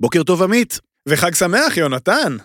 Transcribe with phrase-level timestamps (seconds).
[0.00, 0.80] בוקר טוב, עמית.
[1.08, 2.36] וחג שמח, יונתן.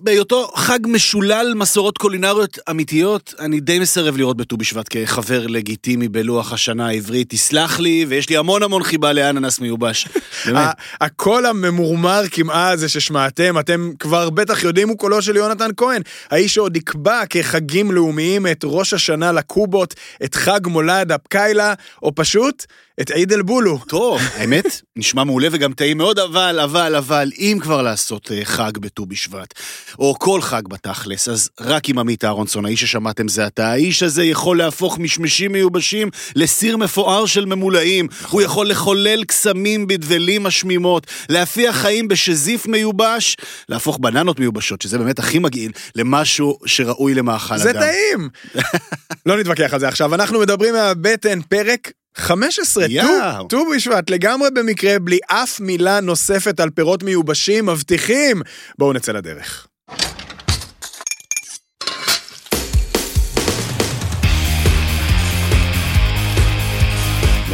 [0.00, 6.52] בהיותו חג משולל מסורות קולינריות אמיתיות, אני די מסרב לראות בט"ו בשבט כחבר לגיטימי בלוח
[6.52, 7.30] השנה העברית.
[7.30, 10.08] תסלח לי, ויש לי המון המון חיבה לאננס מיובש.
[10.46, 10.68] באמת.
[11.00, 16.54] הקול הממורמר כמעה הזה ששמעתם, אתם כבר בטח יודעים הוא קולו של יונתן כהן, האיש
[16.54, 19.94] שעוד יקבע כחגים לאומיים את ראש השנה לקובות,
[20.24, 22.66] את חג מולד הפקיילה, או פשוט
[23.02, 23.78] את עיד אל בולו.
[23.88, 28.78] טוב, האמת, נשמע מעולה וגם טעים מאוד, אבל, אבל, אבל, אם כבר לעשות אה, חג
[28.78, 29.54] בט"ו בשבט,
[29.98, 34.24] או כל חג בתכלס, אז רק עם עמית אהרונסון, האיש ששמעתם זה אתה, האיש הזה
[34.24, 41.76] יכול להפוך משמשים מיובשים לסיר מפואר של ממולאים, הוא יכול לחולל קסמים בדבלים משמימות, להפיח
[41.76, 43.36] חיים בשזיף מיובש,
[43.68, 47.62] להפוך בננות מיובשות, שזה באמת הכי מגעיל, למשהו שראוי למאכל אדם.
[47.62, 48.28] זה טעים!
[49.26, 53.48] לא נתווכח על זה עכשיו, אנחנו מדברים מהבטן, פרק 15, יאו.
[53.48, 58.42] ט"ו בשבט, לגמרי במקרה, בלי אף מילה נוספת על פירות מיובשים, מבטיחים.
[58.78, 59.66] בואו נצא לדרך.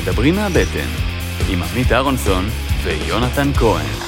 [0.02, 0.88] מדברים מהבטן,
[1.48, 2.48] עם עמית אהרונסון
[2.84, 4.07] ויונתן כהן.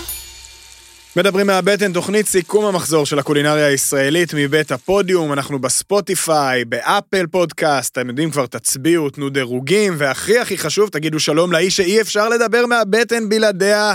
[1.17, 8.09] מדברים מהבטן, תוכנית סיכום המחזור של הקולינריה הישראלית מבית הפודיום, אנחנו בספוטיפיי, באפל פודקאסט, אתם
[8.09, 13.29] יודעים כבר, תצביעו, תנו דירוגים, והכי הכי חשוב, תגידו שלום לאיש שאי אפשר לדבר מהבטן
[13.29, 13.95] בלעדיה.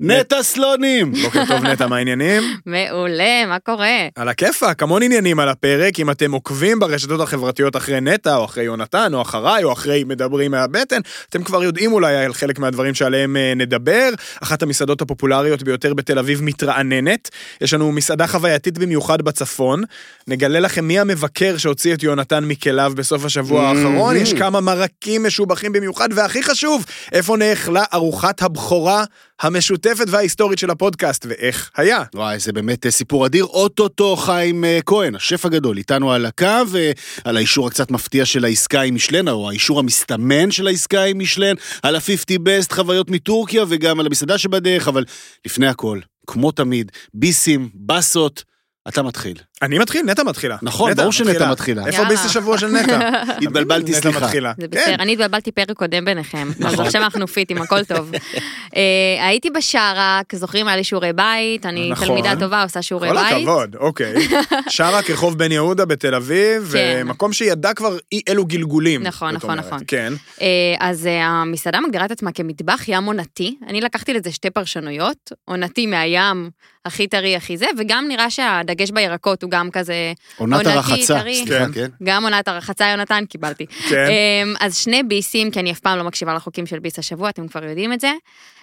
[0.00, 1.12] נטע סלונים!
[1.22, 2.42] בוקר טוב נטע, מה העניינים?
[2.66, 4.08] מעולה, מה קורה?
[4.16, 8.64] על הכיפאק, המון עניינים על הפרק, אם אתם עוקבים ברשתות החברתיות אחרי נטע, או אחרי
[8.64, 13.36] יונתן, או אחריי, או אחרי מדברים מהבטן, אתם כבר יודעים אולי על חלק מהדברים שעליהם
[13.36, 14.10] אה, נדבר.
[14.42, 17.30] אחת המסעדות הפופולריות ביותר בתל אביב מתרעננת.
[17.60, 19.82] יש לנו מסעדה חווייתית במיוחד בצפון.
[20.28, 24.16] נגלה לכם מי המבקר שהוציא את יונתן מכליו בסוף השבוע האחרון.
[24.16, 29.04] יש כמה מרקים משובחים במיוחד, והכי חשוב, איפה נאכלה ארוחת הבכורה
[29.40, 32.02] המשותפת וההיסטורית של הפודקאסט, ואיך היה.
[32.14, 33.44] וואי, זה באמת אה, סיפור אדיר.
[33.44, 36.92] אוטוטו חיים אה, כהן, השף הגדול, איתנו על הקו, אה,
[37.24, 41.54] על האישור הקצת מפתיע של העסקה עם משלן, או האישור המסתמן של העסקה עם משלן,
[41.82, 45.04] על ה-50 best חוויות מטורקיה, וגם על המסעדה שבדרך, אבל
[45.46, 48.44] לפני הכל, כמו תמיד, ביסים, באסות,
[48.88, 49.36] אתה מתחיל.
[49.64, 50.56] אני מתחיל, נטע מתחילה.
[50.62, 51.86] נכון, ברור שנטע מתחילה.
[51.86, 52.08] איפה יאללה.
[52.08, 53.10] ביס השבוע של נטע?
[53.42, 54.28] התבלבלתי, סליחה.
[54.28, 54.66] זה כן.
[54.70, 58.12] בסדר, אני התבלבלתי פרק קודם ביניכם, אז עכשיו אנחנו פיטים, הכל טוב.
[58.76, 62.06] אה, הייתי בשערק, זוכרים, היה לי שיעורי בית, אני נכון.
[62.06, 63.36] תלמידה טובה, עושה שיעורי כל בית.
[63.36, 64.14] הכבוד, אוקיי.
[64.68, 67.02] שרק רחוב בן יהודה בתל אביב, כן.
[67.06, 69.02] מקום שידע כבר אי אלו גלגולים.
[69.02, 69.58] נכון, נכון.
[69.58, 69.78] נכון.
[69.86, 70.12] כן.
[70.40, 70.46] אה,
[70.80, 75.86] אז אה, המסעדה מגדירה את עצמה כמטבח ים עונתי, אני לקחתי לזה שתי פרשנויות, עונתי
[75.86, 76.50] מהים,
[76.84, 81.20] הכי טרי, הכי זה, וגם נראה שהדגש בירקות הוא גם כזה, עונת עונתי, הרחצה.
[81.20, 81.72] סליחה, כן.
[81.72, 81.88] כן?
[82.02, 83.66] גם עונת הרחצה יונתן, קיבלתי.
[83.66, 84.06] כן.
[84.06, 87.48] אמ, אז שני ביסים, כי אני אף פעם לא מקשיבה לחוקים של ביס השבוע, אתם
[87.48, 88.12] כבר יודעים את זה.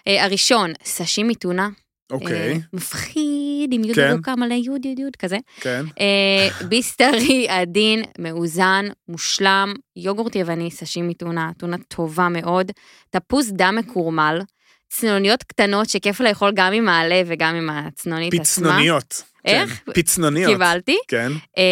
[0.07, 1.69] אה, הראשון, סשימי טונה.
[2.11, 4.11] אה, אוקיי, מפחיד, עם יוד כן.
[4.11, 5.37] ארוכה מלא יוד יוד יוד כזה.
[5.59, 5.85] כן.
[5.99, 12.71] אה, ביס טרי, עדין, מאוזן, מושלם, יוגורט יווני, סשימי טונה, טונה טובה מאוד,
[13.09, 14.41] תפוז דם מקורמל,
[14.89, 18.43] צנוניות קטנות שכיף לאכול גם עם העלה וגם עם הצנונית עצמה.
[18.43, 19.23] פצנוניות.
[19.45, 19.81] איך?
[19.85, 20.51] כן, פצנוניות.
[20.51, 20.97] קיבלתי.
[21.07, 21.31] כן.
[21.57, 21.63] אה,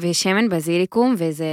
[0.00, 1.44] ושמן בזיליקום, וזה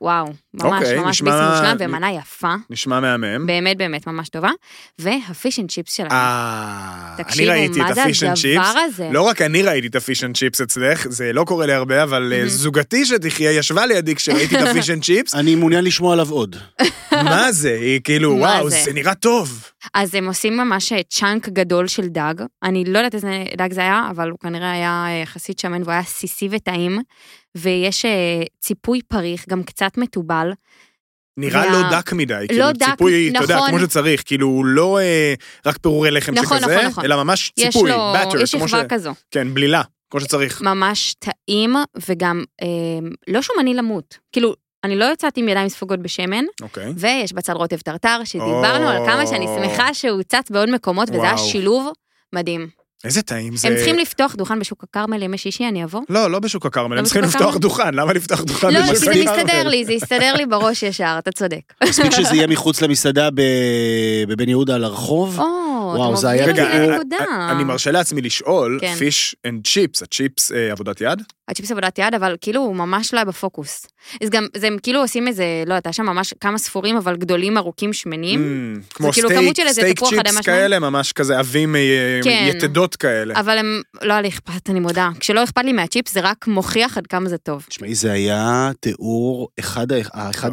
[0.00, 3.46] וואו, ממש אוקיי, ממש נשמע- ביס מושלם ומנה יפה, נשמע מהמם.
[3.46, 4.50] באמת באמת ממש טובה,
[4.98, 6.10] וה fish and chips שלנו.
[6.10, 8.66] אה, אני תקשיבו, ראיתי מה את זה ה fish and chips.
[8.68, 9.08] הדבר הזה?
[9.12, 12.02] לא רק אני ראיתי את ה fish and chips אצלך, זה לא קורה לי הרבה,
[12.02, 15.34] אבל אה, זוגתי שתחיה ישבה לידי כשראיתי את ה fish and chips.
[15.34, 16.56] אני מעוניין לשמוע עליו עוד.
[17.12, 17.78] מה זה?
[17.80, 18.76] היא כאילו, מה וואו, זה?
[18.84, 19.64] זה נראה טוב.
[19.94, 23.80] אז הם עושים ממש אה, chunk גדול של דג, אני לא יודעת איזה דג זה
[23.80, 27.00] היה, אבל הוא כנראה היה אה, יחסית שמן והוא היה סיסי וטעים,
[27.56, 30.50] ויש אה, ציפוי פריך, גם קצת מתובל.
[31.36, 33.68] נראה וה- לא דק מדי, כאילו דק, ציפוי, אתה יודע, נכון.
[33.70, 35.34] כמו שצריך, כאילו הוא לא אה,
[35.66, 37.04] רק פירורי לחם נכון, שכזה, נכון, נכון.
[37.04, 38.70] אלא ממש ציפוי, באטר, יש כמו ש...
[38.70, 39.14] שכבה כזו.
[39.30, 40.62] כן, בלילה, כמו שצריך.
[40.62, 41.74] ממש טעים,
[42.08, 42.66] וגם אה,
[43.28, 44.18] לא שומני למות.
[44.32, 46.92] כאילו, אני לא יוצאת עם ידיים ספוגות בשמן, אוקיי.
[46.96, 51.38] ויש בצד רוטב טרטר, שדיברנו על כמה שאני שמחה שהוא צץ בעוד מקומות, וזה היה.
[51.38, 51.88] שילוב
[52.32, 52.79] מדהים.
[53.04, 53.68] איזה טעים זה.
[53.68, 56.00] הם צריכים לפתוח דוכן בשוק הכרמל ימי שישי, אני אבוא?
[56.08, 57.62] לא, לא בשוק הכרמל, הם לא צריכים בשוק לפתוח הכרמל?
[57.62, 59.42] דוכן, למה לפתוח דוכן לא, בשוק כי זה הכרמל?
[59.42, 61.72] מסתדר לי, זה יסתדר לי בראש ישר, אתה צודק.
[61.84, 63.28] מספיק שזה יהיה מחוץ למסעדה
[64.28, 65.40] בבן יהודה על הרחוב.
[65.94, 66.64] או, וואו, זה היה- אותי רגע.
[67.20, 68.80] אה, אני מרשה לעצמי לשאול.
[68.98, 71.22] fish and chips, הצ'יפס אה, עבודת יד?
[71.48, 73.86] הצ'יפס עבודת יד, אבל כאילו הוא ממש לא היה בפוקוס.
[74.22, 77.16] אז גם, זה הם כאילו עושים איזה, לא יודעת, היה שם ממש כמה ספורים, אבל
[77.16, 78.40] גדולים, ארוכים, שמנים.
[78.40, 80.46] Mm, כמו כאילו סטייק, אדמה צ'יפס.
[80.46, 82.46] כאלה, ממש כזה עבים אה, כן.
[82.50, 83.40] יתדות כאלה.
[83.40, 85.08] אבל הם, לא היה לי אכפת, אני מודה.
[85.20, 87.64] כשלא אכפת לי מהצ'יפס, זה רק מוכיח עד כמה זה טוב.
[87.68, 89.86] תשמעי, זה היה תיאור אחד.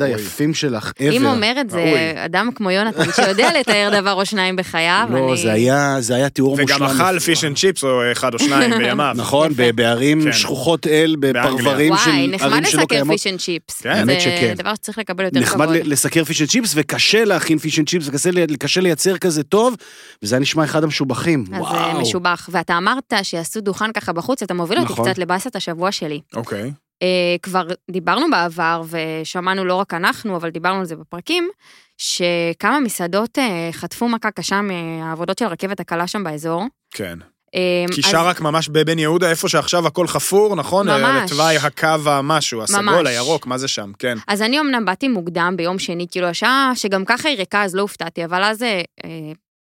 [0.01, 1.04] היפים שלך ever.
[1.12, 2.13] אם אומר את זה.
[2.25, 5.41] אדם כמו יונתן, שיודע לתאר דבר או שניים בחייו, לא.
[5.41, 6.75] זה היה, זה היה תיאור מושלם.
[6.77, 9.13] וגם אכל פיש אנד צ'יפס או אחד או שניים בימיו.
[9.18, 10.33] נכון, בערים כן.
[10.33, 13.12] שכוחות אל, בפרברים של וואי, נחמד ערים שלא לסקר קיימות.
[13.19, 13.81] פיש אנד chips.
[13.81, 14.53] כן, האמת שכן.
[14.57, 15.75] זה דבר שצריך לקבל יותר נחמד כבוד.
[15.77, 19.44] ל- לסקר fish and chips, וקשה להכין fish and chips, וקשה לי- קשה לייצר כזה
[19.44, 19.75] טוב,
[20.24, 21.41] וזה היה נשמע אחד המשובחים.
[21.41, 22.01] אז זה וואו.
[22.01, 22.50] משובח.
[22.51, 25.09] ואתה אמרת שיעשו דוכן ככה בחוץ, אתה מוביל אותי נכון.
[25.09, 26.19] קצת לבאסת השבוע שלי.
[26.35, 26.71] אוקיי.
[27.03, 27.07] אה,
[27.41, 31.49] כבר דיברנו בעבר, ושמענו לא רק אנחנו, אבל דיברנו על זה בפרקים,
[31.97, 36.63] שכמה מסעדות אה, חטפו מכה קשה מהעבודות של הרכבת הקלה שם באזור.
[36.91, 37.19] כן.
[37.55, 40.88] אה, כי אז- שרק ממש בבן יהודה, איפה שעכשיו הכל חפור, נכון?
[40.89, 41.31] ממש.
[41.31, 43.07] לתוואי הקו המשהו, הסגול, ממש.
[43.07, 43.91] הירוק, מה זה שם?
[44.00, 44.17] כן.
[44.27, 47.81] אז אני אמנם באתי מוקדם ביום שני, כאילו השעה שגם ככה היא ריקה, אז לא
[47.81, 48.81] הופתעתי, אבל אז אה,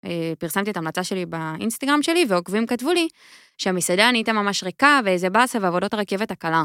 [0.07, 3.09] אה, פרסמתי את ההמלצה שלי באינסטגרם שלי, ועוקבים כתבו לי
[3.59, 6.63] שהמסעדה נהייתה ממש ריקה, ואיזה באסה ועבודות הרכבת הקלה.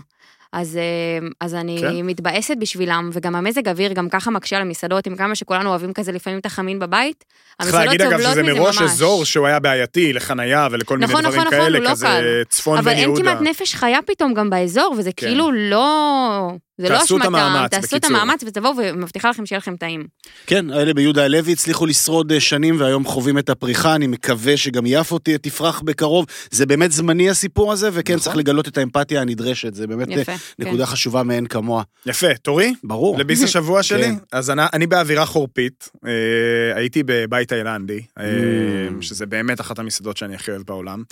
[0.55, 2.05] אז, אה, אז אני כן.
[2.05, 6.11] מתבאסת בשבילם, וגם המזג אוויר גם ככה מקשה על המסעדות, עם כמה שכולנו אוהבים כזה
[6.11, 7.23] לפעמים את החמין בבית.
[7.61, 8.91] צריך המסעדות להגיד אגב סובלות שזה מזה מראש ממש.
[8.91, 12.05] אזור שהוא היה בעייתי לחנייה ולכל מיני נכון, דברים נכון, נכון, כאלה, הוא לא כזה
[12.05, 12.43] קל.
[12.49, 13.21] צפון אבל בן אין יהודה.
[13.21, 15.27] כמעט נפש חיה פתאום גם באזור, וזה כן.
[15.27, 16.51] כאילו לא...
[16.77, 18.05] זה לא תעשו את אשמתם, המאמץ, תעשו את.
[18.05, 20.07] המאמץ ותבואו, ומבטיחה לכם שיהיה לכם טעים.
[20.47, 24.85] כן, האלה ביהודה הלוי הצליחו לשרוד אה, שנים והיום חווים את הפריחה, אני מקווה שגם
[24.85, 26.25] יפו תפרח בקרוב.
[26.51, 28.23] זה באמת זמני הסיפור הזה, וכן נכון.
[28.23, 30.31] צריך לגלות את האמפתיה הנדרשת, זה באמת אה, יפה.
[30.61, 30.67] כן.
[30.67, 31.83] נקודה חשובה מאין כמוה.
[32.05, 32.73] יפה, תורי?
[32.83, 33.19] ברור.
[33.19, 34.03] לביס השבוע שלי?
[34.03, 34.15] כן.
[34.31, 36.11] אז אני, אני באווירה חורפית, אה,
[36.75, 39.01] הייתי בבית תאילנדי, אה, Mm.
[39.01, 41.03] שזה באמת אחת המסעדות שאני הכי אוהב בעולם.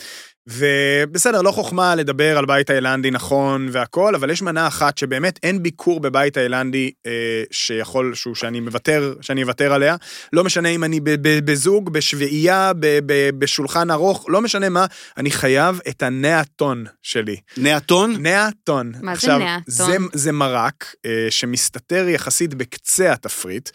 [0.48, 5.64] ובסדר, לא חוכמה לדבר על בית תאילנדי נכון והכל, אבל יש מנה אחת שבאמת אין
[5.64, 7.12] ביקור בבית תאילנדי אה,
[7.52, 9.96] שיכול, שהוא, שאני מוותר, שאני אוותר עליה.
[10.34, 12.72] לא משנה אם אני בזוג, בשביעייה,
[13.38, 14.86] בשולחן ארוך, לא משנה מה,
[15.18, 17.36] אני חייב את הנאטון שלי.
[17.58, 18.16] נאטון?
[18.20, 18.92] נאטון.
[19.02, 19.64] מה זה עכשיו, נאטון?
[19.68, 23.70] זה, זה מרק אה, שמסתתר יחסית בקצה התפריט.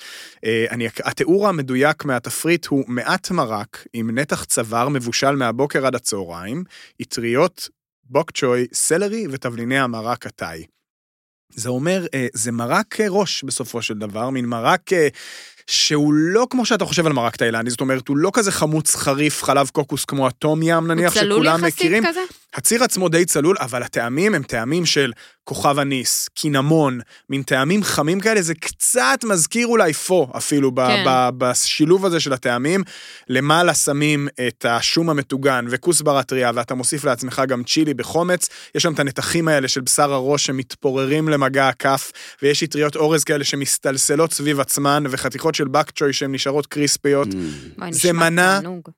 [0.45, 6.65] אה, אני, התיאור המדויק מהתפריט הוא מעט מרק עם נתח צוואר מבושל מהבוקר עד הצהריים,
[7.03, 7.69] אטריות,
[8.05, 10.65] בוק צ'וי, סלרי ותבליני המרק התאי.
[11.55, 15.09] זה אומר, אה, זה מרק אה, ראש בסופו של דבר, מין מרק אה,
[15.69, 19.43] שהוא לא כמו שאתה חושב על מרק תאילנדי, זאת אומרת, הוא לא כזה חמוץ חריף
[19.45, 22.07] חלב קוקוס כמו הטום ים נניח, הוא צלול שכולם יחסית מכירים.
[22.07, 22.21] כזה?
[22.55, 25.13] הציר עצמו די צלול, אבל הטעמים הם טעמים של
[25.49, 27.01] כוכב אניס, קינמון,
[27.31, 31.05] מין טעמים חמים כאלה, זה קצת מזכיר אולי פו אפילו, ב- כן.
[31.07, 32.85] ב- בשילוב הזה של הטעמים.
[33.29, 38.49] למעלה שמים את השום המטוגן וכוסברה טריה, ואתה מוסיף לעצמך גם צ'ילי בחומץ.
[38.75, 42.13] יש שם את הנתחים האלה של בשר הראש שמתפוררים למגע הכף,
[42.43, 47.29] ויש אטריות אורז כאלה שמסתלסלות סביב עצמן, וחתיכות של בק צ'וי שהן נשארות קריספיות.
[47.79, 48.89] וואי, זה מנה תענוג.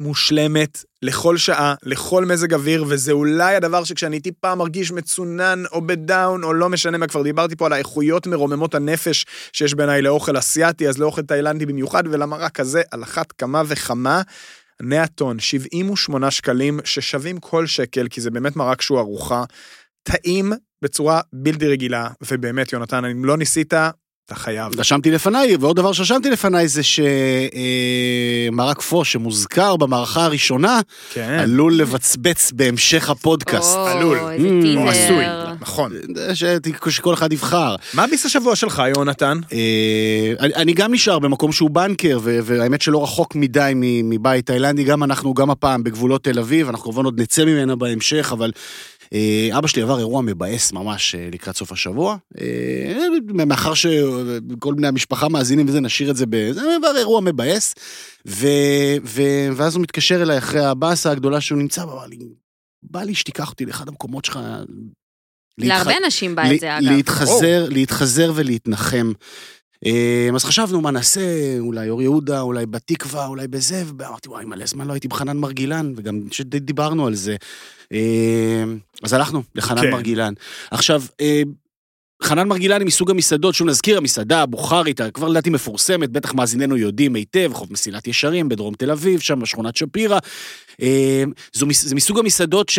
[0.00, 6.44] מושלמת לכל שעה, לכל מזג אוויר, וזה אולי הדבר שכשאני טיפה מרגיש מצונן או בדאון,
[6.44, 10.88] או לא משנה מה, כבר דיברתי פה על האיכויות מרוממות הנפש שיש בעיניי לאוכל אסיאתי,
[10.88, 14.22] אז לאוכל תאילנדי במיוחד, ולמרק הזה על אחת כמה וכמה.
[14.82, 19.44] נאטון, 78 שקלים, ששווים כל שקל, כי זה באמת מרק שהוא ארוחה.
[20.02, 20.52] טעים
[20.82, 23.74] בצורה בלתי רגילה, ובאמת, יונתן, אם לא ניסית,
[24.26, 24.80] אתה חייב.
[24.80, 26.80] רשמתי לפניי, ועוד דבר שרשמתי לפניי זה
[28.52, 30.80] שמרק פו שמוזכר במערכה הראשונה,
[31.12, 31.38] כן.
[31.42, 33.74] עלול לבצבץ בהמשך הפודקאסט.
[33.76, 34.18] או, עלול.
[34.18, 34.78] איזה Mm, טיזר.
[34.78, 35.24] או עשוי,
[35.60, 35.92] נכון.
[36.34, 36.44] ש-
[36.88, 37.76] שכל אחד יבחר.
[37.94, 39.38] מה ביס השבוע שלך, יונתן?
[39.52, 39.58] אה,
[40.40, 43.72] אני אני גם נשאר במקום שהוא בנקר, ו- והאמת שלא רחוק מדי
[44.04, 48.30] מבית תאילנדי, גם אנחנו, גם הפעם בגבולות תל אביב, אנחנו כמובן עוד נצא ממנה בהמשך,
[48.32, 48.60] אבל אה,
[49.58, 52.16] אבא שלי עבר אירוע מבאס ממש אה, לקראת סוף השבוע.
[52.40, 53.06] אה,
[53.46, 56.52] מאחר שכל בני המשפחה מאזינים וזה, נשאיר את זה ב...
[56.52, 57.74] זה עבר אירוע מבאס.
[58.28, 58.46] ו-
[59.04, 62.04] ו- ואז הוא מתקשר אליי אחרי הבאסה הגדולה שהוא נמצא בה,
[62.82, 64.38] בא לי שתיקח אותי לאחד המקומות שלך.
[65.58, 66.90] להתח- להרבה אנשים בא את זה, אגב.
[66.90, 69.12] להתחזר, להתחזר ולהתנחם.
[69.86, 71.20] אה, אז חשבנו מה נעשה,
[71.58, 75.92] אולי אור יהודה, אולי בתקווה, אולי בזה, ואמרתי, וואי, מלא זמן לא הייתי בחנן מרגילן,
[75.96, 77.36] וגם דיברנו על זה.
[77.92, 78.64] אה,
[79.02, 79.90] אז הלכנו לחנן כן.
[79.90, 80.32] מרגילן.
[80.70, 81.42] עכשיו, אה,
[82.22, 87.14] חנן מרגילן היא מסוג המסעדות, שוב נזכיר, המסעדה הבוכרית, כבר לדעתי מפורסמת, בטח מאזיננו יודעים
[87.14, 90.18] היטב, חוף מסילת ישרים בדרום תל אביב, שם בשכונת שפירא.
[90.82, 92.78] אה, זו, זה מסוג המסעדות ש,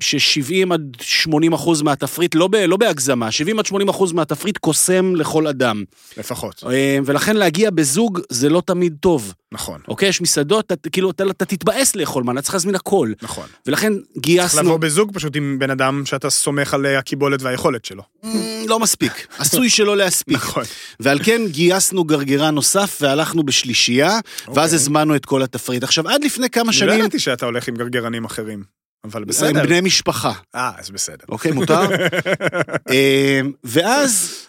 [0.00, 5.14] ש-70 עד 80 אחוז מהתפריט, לא, ב, לא בהגזמה, 70 עד 80 אחוז מהתפריט קוסם
[5.14, 5.84] לכל אדם.
[6.16, 6.64] לפחות.
[6.70, 9.32] אה, ולכן להגיע בזוג זה לא תמיד טוב.
[9.52, 10.08] נכון, אוקיי?
[10.08, 13.12] יש מסעדות, אתה, כאילו, אתה, אתה תתבאס לאכול מנה, צריך להזמין הכל.
[13.22, 13.46] נכון.
[13.66, 14.62] ולכן צריך גייסנו...
[14.62, 18.02] לבוא בזוג פשוט עם בן אדם שאתה סומך על אה, הקיבולת והיכולת שלו.
[18.24, 18.28] "מ,
[18.68, 20.36] לא מספיק, עשוי שלא להספיק.
[20.36, 20.64] נכון.
[21.00, 24.74] ועל כן גייסנו גרגרן נוסף והלכנו בשלישייה, ואז אוקיי.
[24.74, 25.82] הזמנו את כל התפריט.
[25.82, 28.64] עכשיו, עד לפני כמה לא שנים, שאתה הולך עם גרגרנים אחרים,
[29.04, 29.62] אבל בסדר.
[29.62, 31.24] בני משפחה, אה, אז בסדר.
[31.28, 31.80] אוקיי, מותר?
[32.90, 34.46] אה, ואז,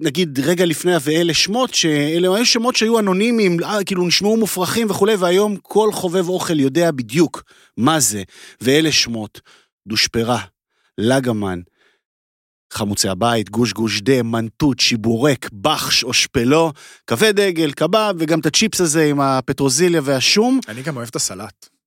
[0.00, 5.14] נגיד, רגע לפני ואלה שמות, שאלה היו שמות שהיו אנונימיים, אה, כאילו נשמעו מופרכים וכולי,
[5.14, 7.42] והיום כל חובב אוכל יודע בדיוק
[7.76, 8.22] מה זה,
[8.60, 9.40] ואלה שמות,
[9.88, 10.40] דושפרה,
[10.98, 11.60] לגמן,
[12.72, 16.72] חמוצי הבית, גוש גוש דה, מנטוט, שיבורק, בחש או שפלו,
[17.06, 20.60] כבד עגל, קבב, וגם את הצ'יפס הזה עם הפטרוזיליה והשום.
[20.68, 21.77] אני גם אוהב את הסלט.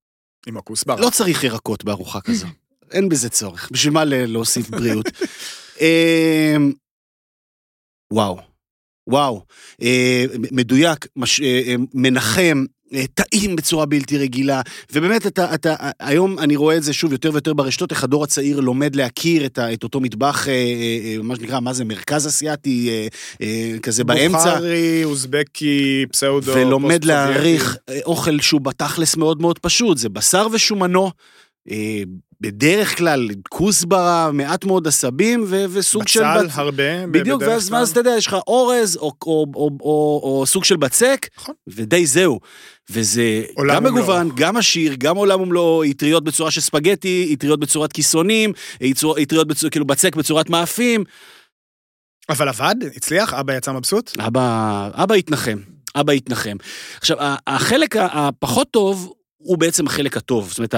[0.47, 1.01] עם הכוסברה.
[1.01, 2.47] לא צריך ירקות בארוחה כזו.
[2.91, 3.69] אין בזה צורך.
[3.71, 5.05] בשביל מה להוסיף בריאות?
[5.81, 6.71] אמ,
[8.13, 8.50] וואו.
[9.07, 9.41] וואו.
[9.81, 12.65] אה, מדויק, מש- אה, אה, מנחם.
[13.13, 14.61] טעים בצורה בלתי רגילה,
[14.93, 18.59] ובאמת אתה, אתה, היום אני רואה את זה שוב יותר ויותר ברשתות, איך הדור הצעיר
[18.59, 20.47] לומד להכיר את, ה, את אותו מטבח,
[21.23, 22.89] מה שנקרא, מה זה, מרכז אסיאתי,
[23.81, 24.53] כזה באמצע.
[24.55, 27.05] בוכרי, אוזבקי, פסאודו, ולומד.
[27.05, 31.11] להעריך אוכל שהוא בתכלס מאוד מאוד פשוט, זה בשר ושומנו,
[32.41, 36.19] בדרך כלל כוסברה, מעט מאוד עשבים ו- וסוג של...
[36.19, 37.77] בצל בצ- הרבה, בדיוק, ואז, כלל.
[37.77, 41.55] ואז אתה יודע, יש לך אורז או, או, או, או, או סוג של בצק, נכון.
[41.67, 42.39] ודי זהו.
[42.89, 43.83] וזה גם.
[43.83, 48.53] מגוון, גם עשיר, גם עולם ומלואו, אטריות בצורה של ספגטי, אטריות בצורת כיסונים,
[49.21, 51.03] אטריות בצורה, כאילו בצק בצורת מאפים.
[52.29, 52.75] אבל עבד?
[52.95, 53.33] הצליח?
[53.33, 54.11] אבא יצא מבסוט?
[54.19, 55.57] אבא, אבא התנחם,
[55.95, 56.57] אבא התנחם.
[56.97, 57.17] עכשיו,
[57.47, 60.49] החלק הפחות טוב הוא בעצם החלק הטוב.
[60.49, 60.75] זאת אומרת,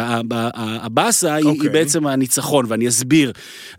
[0.56, 1.70] הבאסה היא, היא אוקיי.
[1.70, 3.32] בעצם הניצחון, ואני אסביר.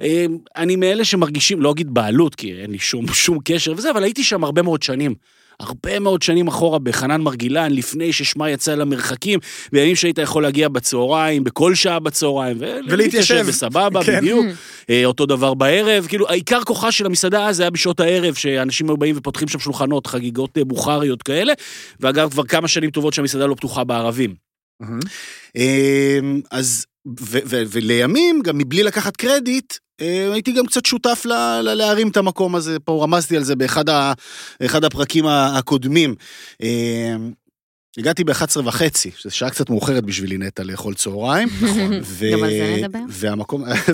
[0.02, 0.26] אה,
[0.56, 4.24] אני מאלה שמרגישים, לא אגיד בעלות, כי אין לי שום, שום קשר וזה, אבל הייתי
[4.24, 5.14] שם הרבה מאוד שנים.
[5.60, 9.38] הרבה מאוד שנים אחורה בחנן מרגילן, לפני ששמה יצא למרחקים,
[9.72, 12.56] בימים שהיית יכול להגיע בצהריים, בכל שעה בצהריים,
[12.88, 13.44] ולהתיישב.
[13.48, 14.20] בסבבה, כן.
[14.20, 14.46] בדיוק.
[14.90, 18.96] אה, אותו דבר בערב, כאילו, העיקר כוחה של המסעדה אז היה בשעות הערב, שאנשים היו
[18.96, 21.52] באים ופותחים שם שולחנות, חגיגות אה, בוכריות כאלה,
[22.00, 24.43] ואגב, כבר כמה שנים טובות שהמסעדה לא פתוחה בערבים.
[25.56, 26.84] אמ, אז,
[27.72, 32.54] ולימים, גם מבלי לקחת קרדיט, אה, הייתי גם קצת שותף ל- ל- להרים את המקום
[32.54, 34.12] הזה, פה רמזתי על זה באחד ה-
[34.64, 36.14] אחד הפרקים הקודמים.
[36.62, 37.32] אמ,
[37.98, 41.48] הגעתי ב-11 וחצי, שזו שעה קצת מאוחרת בשבילי נטע לאכול צהריים.
[42.02, 42.98] ו- גם על זה נדבר.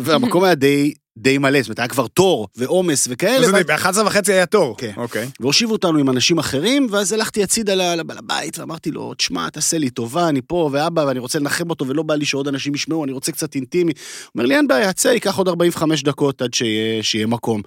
[0.02, 3.46] והמקום היה די, די מלא, זאת אומרת, היה כבר תור ועומס וכאלה.
[3.46, 3.64] אז ואז-
[3.98, 4.76] ב-11 וחצי היה תור.
[4.78, 4.92] כן.
[4.96, 5.28] אוקיי.
[5.40, 9.90] והושיבו אותנו עם אנשים אחרים, ואז הלכתי הצידה לבעל הבית, ואמרתי לו, תשמע, תעשה לי
[9.90, 13.12] טובה, אני פה, ואבא, ואני רוצה לנחם אותו, ולא בא לי שעוד אנשים ישמעו, אני
[13.12, 13.92] רוצה קצת אינטימי.
[14.34, 17.60] אומר לי, אין בעיה, צא, ייקח עוד 45 דקות עד שיהיה, שיהיה מקום.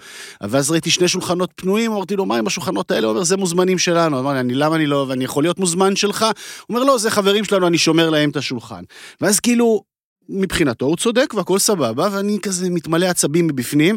[0.43, 3.07] ואז ראיתי שני שולחנות פנויים, אמרתי לו, מה עם השולחנות האלה?
[3.07, 4.19] הוא אומר, זה מוזמנים שלנו.
[4.19, 6.21] אמר לי, אני, למה אני לא, ואני יכול להיות מוזמן שלך?
[6.21, 8.83] הוא אומר, לא, זה חברים שלנו, אני שומר להם את השולחן.
[9.21, 9.92] ואז כאילו,
[10.29, 13.95] מבחינתו הוא צודק והכל סבבה, ואני כזה מתמלא עצבים מבפנים.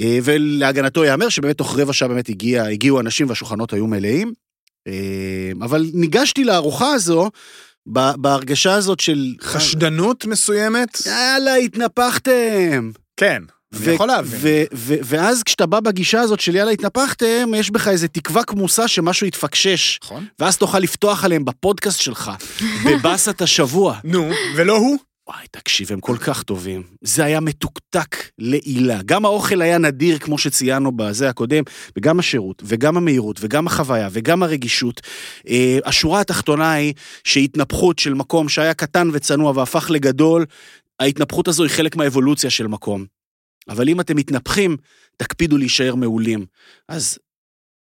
[0.00, 4.32] אה, ולהגנתו ייאמר שבאמת תוך רבע שעה באמת הגיע, הגיעו אנשים והשולחנות היו מלאים.
[4.86, 7.30] אה, אבל ניגשתי לארוחה הזו
[8.16, 9.34] בהרגשה הזאת של...
[9.40, 11.06] חשדנות מסוימת?
[11.06, 12.90] יאללה, התנפחתם.
[13.16, 13.42] כן.
[13.74, 14.66] אני יכול להבין.
[15.04, 19.98] ואז כשאתה בא בגישה הזאת של יאללה, התנפחתם, יש בך איזה תקווה כמוסה שמשהו יתפקשש.
[20.04, 20.26] נכון.
[20.38, 22.30] ואז תוכל לפתוח עליהם בפודקאסט שלך,
[22.86, 23.98] בבאסת השבוע.
[24.04, 24.98] נו, ולא הוא?
[25.28, 26.82] וואי, תקשיב, הם כל כך טובים.
[27.00, 29.02] זה היה מתוקתק לעילה.
[29.06, 31.62] גם האוכל היה נדיר, כמו שציינו בזה הקודם,
[31.96, 35.00] וגם השירות, וגם המהירות, וגם החוויה, וגם הרגישות.
[35.48, 40.46] אה, השורה התחתונה היא שהתנפחות של מקום שהיה קטן וצנוע והפך לגדול,
[41.00, 43.04] ההתנפחות הזו היא חלק מהאבולוציה של מקום.
[43.68, 44.76] אבל אם אתם מתנפחים,
[45.16, 46.46] תקפידו להישאר מעולים.
[46.88, 47.18] אז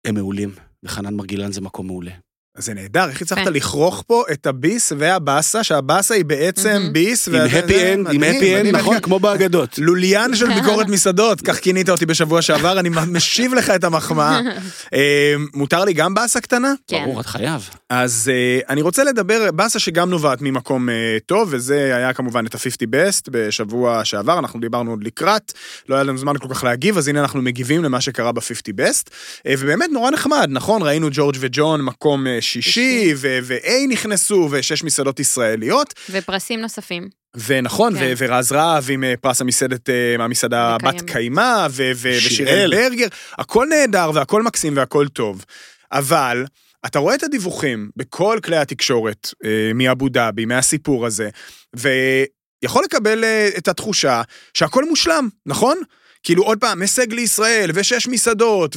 [0.06, 2.25] הם מעולים, וחנן מרגילן זה מקום מעולה.
[2.58, 3.54] זה נהדר, איך הצלחת כן.
[3.54, 6.90] לכרוך פה את הביס והבאסה, שהבאסה היא בעצם.
[6.92, 7.28] ביס.
[7.28, 8.76] עם happy end, עם happy end.
[8.76, 9.00] נכון?
[9.00, 9.78] כמו באגדות.
[9.86, 14.40] לוליין של ביקורת מסעדות, כך כינית אותי בשבוע שעבר, אני משיב לך את המחמאה.
[14.94, 16.74] אה, מותר לי גם באסה קטנה?
[16.88, 17.04] כן.
[17.06, 17.70] ברור, אתה חייב.
[17.90, 22.56] אז אה, אני רוצה לדבר, באסה שגם נובעת ממקום אה, טוב, וזה היה כמובן את
[22.56, 25.54] ה-50 best בשבוע שעבר, אנחנו דיברנו עוד לקראת,
[25.90, 29.10] לא היה לנו זמן כל כך להגיב, אז הנה אנחנו מגיבים למה שקרה ב-50 best,
[29.50, 30.82] ובאמת נורא נחמד, נכון?
[30.82, 37.10] ראינו ג'ורג' וג'ון מקום שישי, ו-A נכנסו, ושש מסעדות ישראליות, ופרסים נוספים.
[37.48, 38.14] ונכון, כן.
[38.18, 40.78] ורז רהב עם אה, פרס המסעדת, אה, המסעדה.
[40.84, 41.68] בת קיימא.
[42.02, 45.46] ושיראל ברגר, הכל נהדר והכל מקסים והכל טוב.
[45.92, 46.46] אבל
[46.86, 51.30] אתה רואה את הדיווחים בכל כלי התקשורת אה, מאבו דאבי, מהסיפור הזה,
[51.76, 53.24] ויכול לקבל
[53.58, 54.22] את התחושה
[54.54, 55.78] שהכל מושלם, נכון?
[56.24, 58.76] כאילו עוד פעם, הישג לישראל, ושש מסעדות,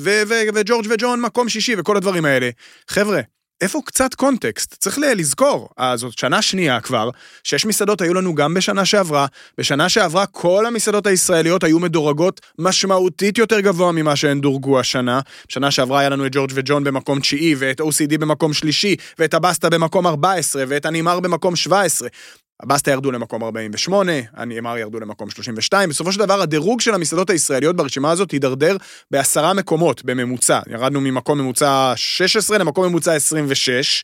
[0.54, 2.50] וג'ורג' וג'ון מקום שישי, וכל הדברים האלה.
[2.90, 3.20] חבר'ה,
[3.60, 4.74] איפה קצת קונטקסט?
[4.78, 7.10] צריך לזכור, אה, זאת שנה שנייה כבר,
[7.44, 9.26] שש מסעדות היו לנו גם בשנה שעברה.
[9.58, 15.20] בשנה שעברה כל המסעדות הישראליות היו מדורגות משמעותית יותר גבוה ממה שהן דורגו השנה.
[15.48, 19.70] בשנה שעברה היה לנו את ג'ורג' וג'ון במקום תשיעי, ואת OCD במקום שלישי, ואת הבסטה
[19.70, 22.08] במקום 14, ואת הנימר במקום 17.
[22.62, 25.88] הבסטה ירדו למקום 48, הנימר ירדו למקום 32.
[25.90, 28.76] בסופו של דבר, הדירוג של המסעדות הישראליות ברשימה הזאת הידרדר
[29.10, 30.60] בעשרה מקומות בממוצע.
[30.70, 34.02] ירדנו ממקום ממוצע 16 למקום ממוצע 26.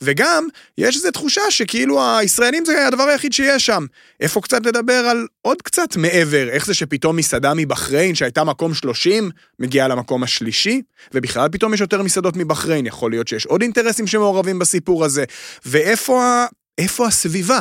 [0.00, 0.46] וגם,
[0.78, 3.86] יש איזו תחושה שכאילו הישראלים זה הדבר היחיד שיש שם.
[4.20, 9.30] איפה קצת לדבר על עוד קצת מעבר, איך זה שפתאום מסעדה מבחריין שהייתה מקום 30,
[9.58, 10.82] מגיעה למקום השלישי,
[11.14, 15.24] ובכלל פתאום יש יותר מסעדות מבחריין, יכול להיות שיש עוד אינטרסים שמעורבים בסיפור הזה,
[15.66, 16.46] ואיפה ה...
[16.78, 17.60] איפה הסביבה?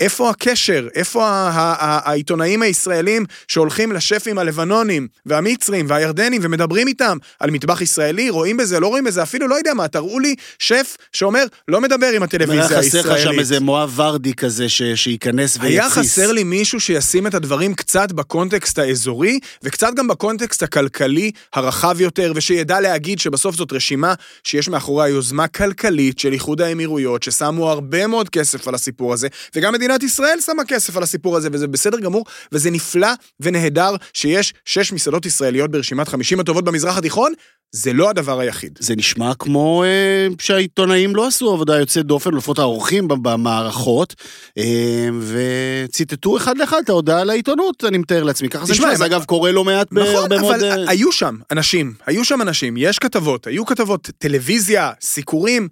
[0.00, 0.88] איפה הקשר?
[0.94, 8.80] איפה העיתונאים הישראלים שהולכים לשפים הלבנונים והמצרים והירדנים ומדברים איתם על מטבח ישראלי, רואים בזה,
[8.80, 12.22] לא רואים בזה, אפילו לא יודע מה, תראו לי שף שאומר, לא מדבר עם היה
[12.22, 13.40] הטלוויזיה חסר לך שם הישראלית.
[13.40, 15.70] איזה מואב ורדי כזה ש- שייכנס ויתסיס.
[15.70, 22.00] היה חסר לי מישהו שישים את הדברים קצת בקונטקסט האזורי, וקצת גם בקונטקסט הכלכלי הרחב
[22.00, 28.06] יותר, ושידע להגיד שבסוף זאת רשימה שיש מאחוריה יוזמה כלכלית של איחוד האמירויות, ששמו הרבה
[28.06, 32.00] מאוד כסף על הסיפור הזה, וגם מדינת ישראל שמה כסף על הסיפור הזה, וזה בסדר
[32.00, 33.08] גמור, וזה נפלא
[33.40, 37.32] ונהדר שיש שש מסעדות ישראליות ברשימת 50 הטובות במזרח התיכון,
[37.72, 38.78] זה לא הדבר היחיד.
[38.80, 44.14] זה נשמע כמו אה, שהעיתונאים לא עשו עבודה יוצאת דופן, לפחות האורחים במערכות,
[44.58, 48.48] אה, וציטטו אחד לאחד את ההודעה לעיתונות, אני מתאר לעצמי.
[48.48, 50.54] ככה זה נשמע, זה אגב קורה לא מעט נכון, בהרבה מאוד...
[50.54, 55.68] אבל אה, היו שם אנשים, היו שם אנשים, יש כתבות, היו כתבות טלוויזיה, סיקורים,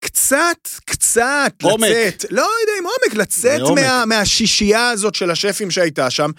[0.00, 1.88] קצת, קצת עומק.
[1.90, 3.82] לצאת, לא יודע אם עומק, לצאת מעומק.
[3.82, 6.30] מה, מהשישייה הזאת של השפים שהייתה שם,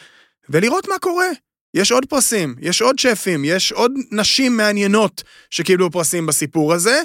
[0.50, 1.27] ולראות מה קורה.
[1.74, 7.01] יש עוד פרסים, יש עוד שפים, יש עוד נשים מעניינות שקיבלו פרסים בסיפור הזה,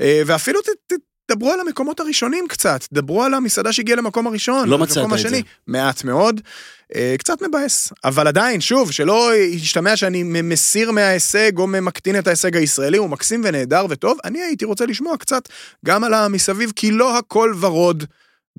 [0.00, 0.92] אה, ואפילו ת, ת,
[1.30, 4.68] דברו על המקומות הראשונים קצת, דברו על המסעדה שהגיעה למקום הראשון.
[4.68, 5.30] לא מצאת את השני.
[5.30, 5.40] זה.
[5.66, 6.40] מעט מאוד.
[6.94, 12.56] אה, קצת מבאס, אבל עדיין, שוב, שלא ישתמע שאני מסיר מההישג או מקטין את ההישג
[12.56, 15.48] הישראלי, הוא מקסים ונהדר וטוב, אני הייתי רוצה לשמוע קצת
[15.86, 18.04] גם על המסביב, כי לא הכל ורוד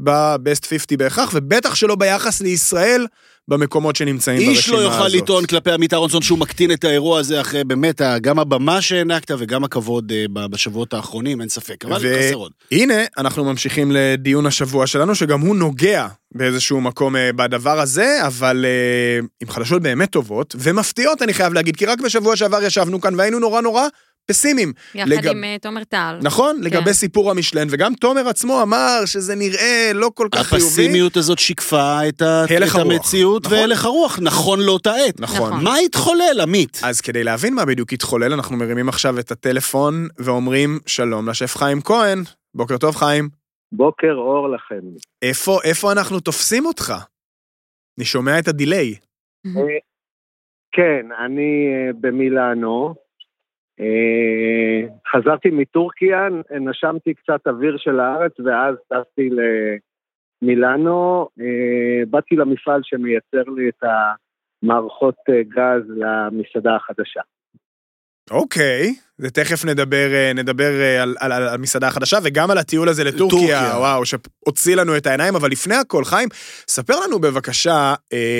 [0.01, 3.05] בבסט 50 בהכרח, ובטח שלא ביחס לישראל
[3.47, 4.63] במקומות שנמצאים ברשימה הזאת.
[4.63, 8.39] איש לא יוכל לטעון כלפי עמית אהרונסון שהוא מקטין את האירוע הזה אחרי באמת גם
[8.39, 12.51] הבמה שהענקת וגם הכבוד אה, בשבועות האחרונים, אין ספק, אבל ו- חסר עוד.
[12.71, 18.65] הנה, אנחנו ממשיכים לדיון השבוע שלנו, שגם הוא נוגע באיזשהו מקום אה, בדבר הזה, אבל
[18.67, 23.15] אה, עם חדשות באמת טובות, ומפתיעות, אני חייב להגיד, כי רק בשבוע שעבר ישבנו כאן
[23.15, 23.87] והיינו נורא נורא
[24.25, 24.73] פסימיים.
[24.95, 26.17] יחד לגב- עם אה, תומר טל.
[26.21, 26.55] נכון?
[26.57, 26.63] כן.
[26.63, 30.65] לגבי סיפור המשלן, וגם תומר עצמו אמר שזה נראה לא כל כך חיובי.
[30.65, 32.75] הפסימיות הזאת שיקפה את ה- את הרוח.
[32.75, 33.57] המציאות נכון.
[33.57, 35.19] והלך הרוח, נכון לאותה עת.
[35.19, 35.49] נכון.
[35.49, 35.63] נכון.
[35.63, 36.81] מה התחולל, עמית?
[36.83, 41.81] אז כדי להבין מה בדיוק התחולל, אנחנו מרימים עכשיו את הטלפון ואומרים שלום לשף חיים
[41.81, 42.23] כהן.
[42.55, 43.29] בוקר טוב, חיים.
[43.71, 44.79] בוקר אור לכם.
[45.21, 46.93] איפה, איפה אנחנו תופסים אותך?
[47.97, 48.95] אני שומע את הדיליי.
[50.71, 52.95] כן, אני אה, במילאנו.
[53.79, 56.27] אה, חזרתי מטורקיה,
[56.59, 59.29] נשמתי קצת אוויר של הארץ, ואז טסתי
[60.41, 61.27] למילאנו.
[61.39, 67.21] אה, באתי למפעל שמייצר לי את המערכות אה, גז למסעדה החדשה.
[68.31, 73.39] אוקיי, זה תכף נדבר, נדבר על, על, על המסעדה החדשה וגם על הטיול הזה לטורקיה,
[73.39, 73.77] טורקיה.
[73.77, 76.29] וואו, שהוציא לנו את העיניים, אבל לפני הכל, חיים,
[76.67, 78.39] ספר לנו בבקשה, אה,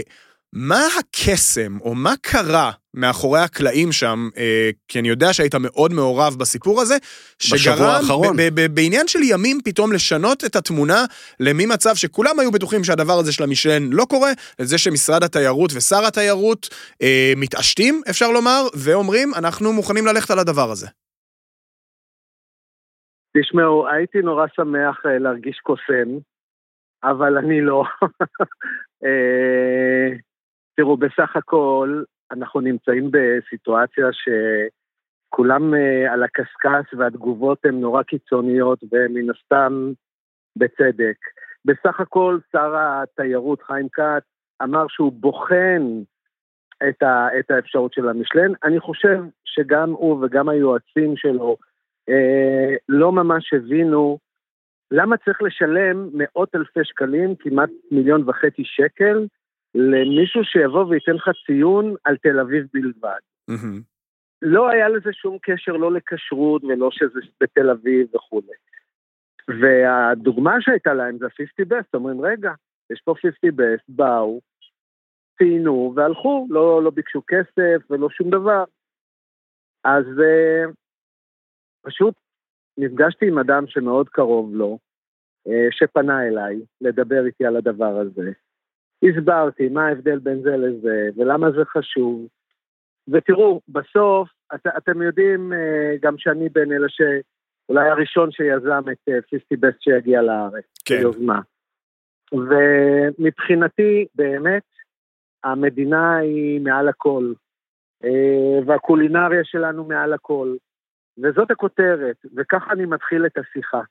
[0.54, 6.36] מה הקסם, או מה קרה מאחורי הקלעים שם, אה, כי אני יודע שהיית מאוד מעורב
[6.40, 6.96] בסיפור הזה,
[7.54, 8.38] בשבוע האחרון.
[8.38, 11.06] ב- ב- בעניין של ימים פתאום לשנות את התמונה
[11.40, 16.70] לממצב שכולם היו בטוחים שהדבר הזה של המשלן לא קורה, לזה שמשרד התיירות ושר התיירות
[17.02, 20.88] אה, מתעשתים, אפשר לומר, ואומרים, אנחנו מוכנים ללכת על הדבר הזה.
[23.38, 26.10] תשמעו, הייתי נורא שמח אה, להרגיש קוסם,
[27.04, 27.84] אבל אני לא.
[30.76, 39.30] תראו, בסך הכל, אנחנו נמצאים בסיטואציה שכולם אה, על הקשקש והתגובות הן נורא קיצוניות ומן
[39.30, 39.92] הסתם
[40.56, 41.18] בצדק.
[41.66, 44.24] בסך הכל שר התיירות חיים כץ
[44.64, 45.82] אמר שהוא בוחן
[46.90, 48.52] את, ה, את האפשרות של המשלן.
[48.64, 51.58] אני חושב שגם הוא וגם היועצים שלו
[52.10, 54.18] אה, לא ממש הבינו
[54.92, 59.26] למה צריך לשלם מאות אלפי שקלים, כמעט מיליון וחצי שקל,
[59.76, 63.20] למישהו שיבוא וייתן לך ציון על תל אביב בלבד.
[63.48, 63.82] מהמם.
[64.42, 68.54] לא היה לזה שום קשר לא לכשרות ולא שזה בתל אביב וכולי.
[69.62, 72.52] והדוגמה שהייתה להם זה 50 best, אומרים, רגע,
[72.90, 74.42] יש פה 50 best, באו,
[75.38, 78.64] ציינו והלכו, לא, לא ביקשו כסף ולא שום דבר.
[79.84, 80.72] אז uh,
[81.82, 82.16] פשוט
[82.78, 84.80] נפגשתי עם אדם שמאוד קרוב לו,
[85.48, 88.32] uh, שפנה אליי לדבר איתי על הדבר הזה.
[89.04, 92.28] הסברתי מה ההבדל בין זה לזה ולמה זה חשוב.
[93.08, 95.56] ותראו, בסוף, את, אתם יודעים uh,
[96.02, 100.98] גם שאני בין אלה שאולי הראשון שיזם את uh, 50 best שיגיע לארץ, כן.
[100.98, 101.40] ביוזמה.
[102.34, 104.64] ומבחינתי, באמת,
[105.44, 107.34] המדינה היא מעל הכל,
[108.04, 110.56] אה, והקולינריה שלנו מעל הכל,
[111.18, 113.82] וזאת הכותרת, וככה אני מתחיל את השיחה.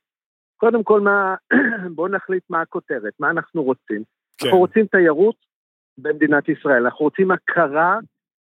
[0.57, 1.35] קודם כל, מה,
[1.94, 4.03] בואו נחליט מה הכותרת, מה אנחנו רוצים.
[4.40, 4.46] כן.
[4.46, 5.37] אנחנו רוצים תיירות
[5.98, 7.98] במדינת ישראל, אנחנו רוצים הכרה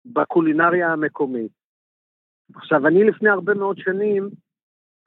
[0.06, 1.52] בקולינריה המקומית.
[2.56, 4.30] עכשיו, אני לפני הרבה מאוד שנים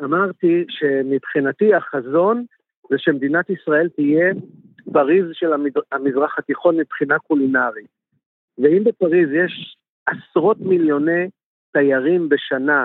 [0.03, 2.45] אמרתי שמבחינתי החזון
[2.91, 4.33] זה שמדינת ישראל תהיה
[4.93, 5.53] פריז של
[5.93, 7.89] המזרח התיכון מבחינה קולינרית.
[8.59, 11.29] ואם בפריז יש עשרות מיליוני
[11.73, 12.85] תיירים בשנה,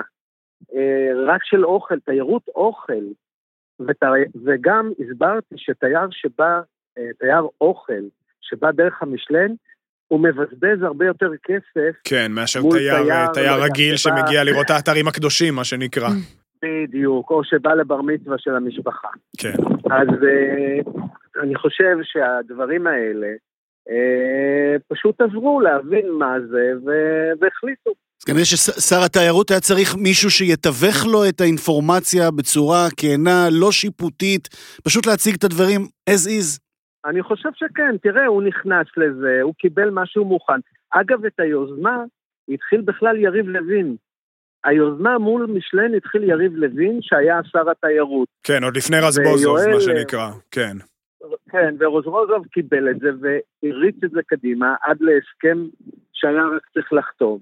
[0.74, 3.04] אה, רק של אוכל, תיירות אוכל,
[4.44, 6.60] וגם הסברתי שתייר שבא,
[7.18, 8.02] תייר אוכל,
[8.40, 9.50] שבא דרך המשלן,
[10.08, 11.94] הוא מבזבז הרבה יותר כסף.
[12.04, 16.08] כן, מאשר מול תייר, תייר, תייר רגיל שבא- שמגיע לראות את האתרים הקדושים, מה שנקרא.
[16.62, 19.08] בדיוק, או שבא לבר מצווה של המשפחה.
[19.38, 19.54] כן.
[19.90, 20.92] אז אה,
[21.42, 23.26] אני חושב שהדברים האלה
[23.90, 26.72] אה, פשוט עזרו להבין מה זה,
[27.40, 27.90] והחליטו.
[28.20, 34.48] אז כנראה ששר התיירות היה צריך מישהו שיתווך לו את האינפורמציה בצורה כנה, לא שיפוטית,
[34.84, 36.58] פשוט להציג את הדברים as is.
[37.04, 40.60] אני חושב שכן, תראה, הוא נכנס לזה, הוא קיבל משהו מוכן.
[40.90, 42.04] אגב, את היוזמה
[42.48, 43.96] התחיל בכלל יריב לוין.
[44.64, 48.28] היוזמה מול משלן התחיל יריב לוין, שהיה שר התיירות.
[48.42, 50.30] כן, עוד לפני רזבוזוב, ויואל, מה שנקרא.
[50.50, 50.76] כן.
[51.50, 55.58] כן, ורוזרוזוב קיבל את זה והריץ את זה קדימה עד להסכם
[56.12, 57.38] שהיה רק צריך לחתום.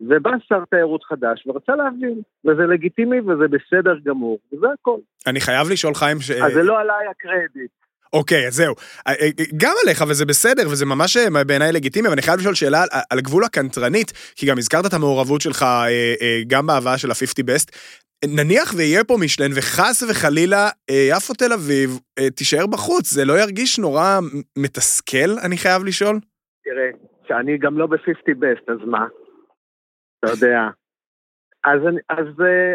[0.00, 4.98] ובא שר תיירות חדש ורצה להבין, וזה לגיטימי וזה בסדר גמור, וזה הכל.
[5.26, 6.30] אני חייב לשאול, חיים, ש...
[6.30, 7.70] אז זה לא עליי הקרדיט.
[8.18, 8.74] אוקיי, אז זהו.
[9.06, 12.54] אה, אה, גם עליך, וזה בסדר, וזה ממש אה, בעיניי לגיטימי, אבל אני חייב לשאול
[12.54, 15.64] שאלה על, על גבול הקנטרנית, כי גם הזכרת את המעורבות שלך
[16.46, 17.68] גם בהבאה של ה-50 Best.
[18.24, 21.90] נניח ויהיה פה משלן, וחס וחלילה יפו תל אביב
[22.36, 24.18] תישאר בחוץ, זה לא ירגיש נורא
[24.58, 26.18] מתסכל, אני חייב לשאול?
[26.64, 26.90] תראה,
[27.28, 29.06] שאני גם לא ב-50 best, אז מה?
[30.18, 30.60] אתה יודע.
[31.66, 32.26] אז, אז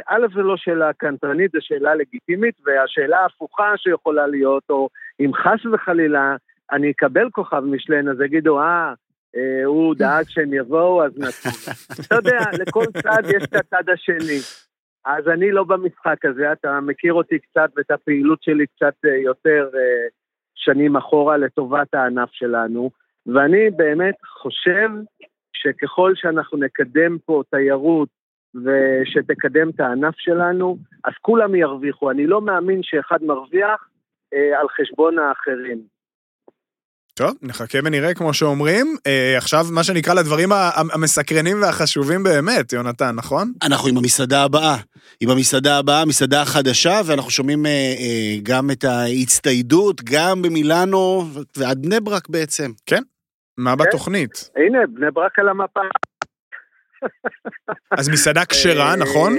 [0.08, 4.90] א', זו לא שאלה קנטרנית, זו שאלה לגיטימית, והשאלה ההפוכה שיכולה להיות, או
[5.26, 6.36] אם חס וחלילה
[6.72, 8.94] אני אקבל כוכב משלן, אז יגידו, אה,
[9.36, 11.52] אה, הוא דאג שהם יבואו, אז נתנו.
[12.00, 14.40] אתה יודע, לכל צד יש את הצד השני.
[15.06, 19.70] אז אני לא במשחק הזה, אתה מכיר אותי קצת ואת הפעילות שלי קצת אה, יותר
[19.76, 20.08] אה,
[20.56, 22.92] שנים אחורה לטובת הענף שלנו,
[23.26, 24.90] ואני באמת חושב
[25.54, 28.10] שככל שאנחנו נקדם פה תיירות
[28.56, 32.12] ושתקדם את הענף שלנו, אז כולם ירוויחו.
[32.12, 33.88] אני לא מאמין שאחד מרוויח
[34.60, 35.82] על חשבון האחרים.
[37.14, 38.96] טוב, נחכה ונראה כמו שאומרים.
[39.08, 40.50] אה, עכשיו, מה שנקרא לדברים
[40.94, 43.52] המסקרנים והחשובים באמת, יונתן, נכון?
[43.64, 44.78] אנחנו עם המסעדה הבאה.
[45.20, 51.24] עם המסעדה הבאה, המסעדה החדשה, ואנחנו שומעים אה, אה, גם את ההצטיידות, גם במילאנו
[51.58, 52.72] ועד בני ברק בעצם.
[53.58, 54.50] מה בתוכנית?
[54.56, 55.82] הנה, בני ברק על המפה.
[57.92, 59.34] אז מסעדה כשרה, אה, נכון?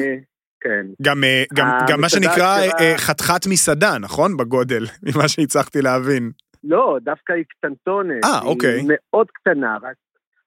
[0.62, 0.86] כן.
[1.02, 4.36] גם, אה, גם, גם מה שנקרא הכשרה- אה, חתיכת מסעדה, נכון?
[4.36, 6.30] בגודל, ממה שהצלחתי להבין.
[6.64, 8.24] לא, דווקא היא קטנטונת.
[8.24, 8.70] אה, אוקיי.
[8.80, 9.96] היא מאוד קטנה, רק,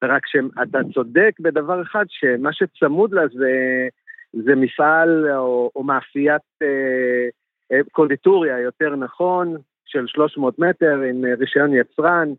[0.03, 3.51] רק שאתה צודק בדבר אחד, שמה שצמוד לה זה,
[4.45, 6.67] זה מפעל או, או מאפיית אה,
[7.71, 12.29] אה, קונדיטוריה, יותר נכון, של 300 מטר עם אה, רישיון יצרן,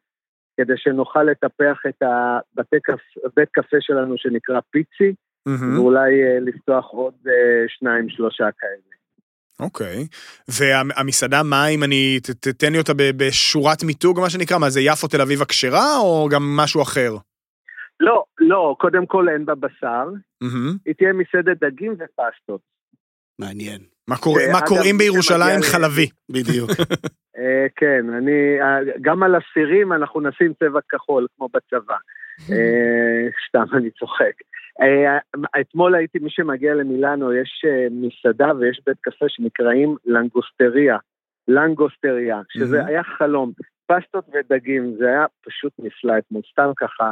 [0.57, 3.01] כדי שנוכל לטפח את הבתי קפ,
[3.37, 5.15] בית קפה שלנו שנקרא פיצי,
[5.47, 5.79] מהמם.
[5.79, 7.33] ואולי אה, לפתוח עוד אה,
[7.69, 8.97] שניים, שלושה כאלה.
[9.61, 10.07] אוקיי.
[10.49, 14.59] והמסעדה, מה אם אני, ת- תתן לי אותה ב- בשורת מיתוג, מה שנקרא?
[14.59, 17.13] מה, זה יפו תל אביב הכשרה, או גם משהו אחר?
[18.01, 20.05] לא, לא, קודם כל אין בה בשר,
[20.41, 20.77] מהמם.
[20.87, 22.61] היא תהיה מסעדת דגים ופסטות.
[23.39, 23.81] מעניין.
[24.09, 26.09] מה קורה- אה, מה קוראים בירושלים חלבי?
[26.31, 26.71] בדיוק.
[27.81, 28.33] כן, אני,
[29.01, 31.95] גם על הסירים אנחנו נשים צבע כחול, כמו בצבא.
[33.49, 34.33] סתם, אני צוחק.
[34.81, 35.19] אה,
[35.61, 40.97] אתמול הייתי, מי שמגיע למילאנו, יש אה, מסעדה ויש בית קפה שנקראים לנגוסטריה.
[41.49, 42.89] לנגוסטריה, שזה מהמם.
[42.89, 43.53] היה חלום.
[43.87, 47.11] פסטות ודגים, זה היה פשוט נפלא אתמול, סתם ככה.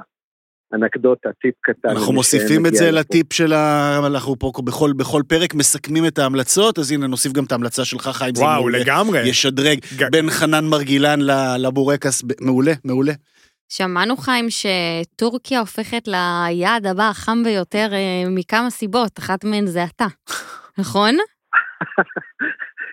[0.74, 1.88] אנקדוטה, טיפ קטן.
[1.88, 3.00] אנחנו מוסיפים את זה לפה.
[3.00, 3.98] לטיפ של ה...
[4.06, 8.02] אנחנו פה בכל, בכל פרק מסכמים את ההמלצות, אז הנה נוסיף גם את ההמלצה שלך,
[8.08, 8.34] חיים.
[8.34, 8.68] זה וואו.
[8.68, 9.28] לגמרי.
[9.28, 13.12] ישדרג ג- בין חנן מרגילן ל- לבורקס, מעולה, מעולה.
[13.68, 17.98] שמענו, חיים, שטורקיה הופכת ליעד הבא החם ביותר אה,
[18.30, 20.06] מכמה סיבות, אחת מהן זה אתה,
[20.78, 21.16] נכון?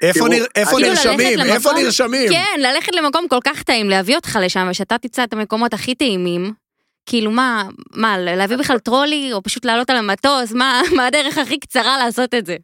[0.01, 1.39] איפה תראו, נר- איפה כאילו נרשמים?
[1.39, 2.29] איפה נרשמים?
[2.29, 6.53] כן, ללכת למקום כל כך טעים, להביא אותך לשם, ושאתה תמצא את המקומות הכי טעימים.
[7.05, 7.63] כאילו, מה,
[7.95, 10.51] מה, להביא בכלל טרולי, או פשוט לעלות על המטוס?
[10.51, 12.57] מה, מה הדרך הכי קצרה לעשות את זה?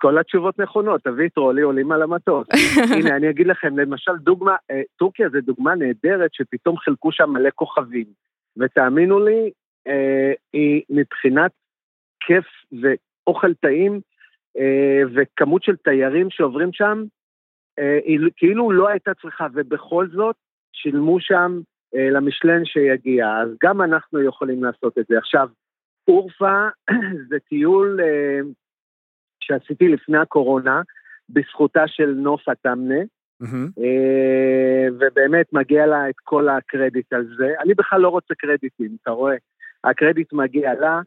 [0.00, 2.46] כל התשובות נכונות, תביא טרולי, עולים על המטוס.
[2.96, 7.50] הנה, אני אגיד לכם, למשל, דוגמה, אה, טורקיה זה דוגמה נהדרת שפתאום חילקו שם מלא
[7.54, 8.06] כוכבים.
[8.56, 9.50] ותאמינו לי,
[9.86, 11.50] אה, היא מבחינת
[12.20, 12.44] כיף
[12.80, 14.00] ואוכל טעים,
[14.58, 17.04] אה, וכמות של תיירים שעוברים שם,
[17.78, 20.36] אה, היא כאילו לא הייתה צריכה, ובכל זאת
[20.72, 21.60] שילמו שם
[21.94, 23.26] אה, למשלן שיגיע.
[23.42, 25.18] אז גם אנחנו יכולים לעשות את זה.
[25.18, 25.48] עכשיו,
[26.08, 26.68] אורפה
[27.28, 28.40] זה טיול אה,
[29.50, 30.82] שעשיתי לפני הקורונה,
[31.30, 33.00] בזכותה של נופה תמנה,
[33.40, 33.68] מהמם.
[33.78, 37.46] אה, ובאמת מגיע לה את כל הקרדיט על זה.
[37.64, 39.34] אני בכלל לא רוצה קרדיטים, אתה רואה?
[39.84, 41.00] הקרדיט מגיע לה,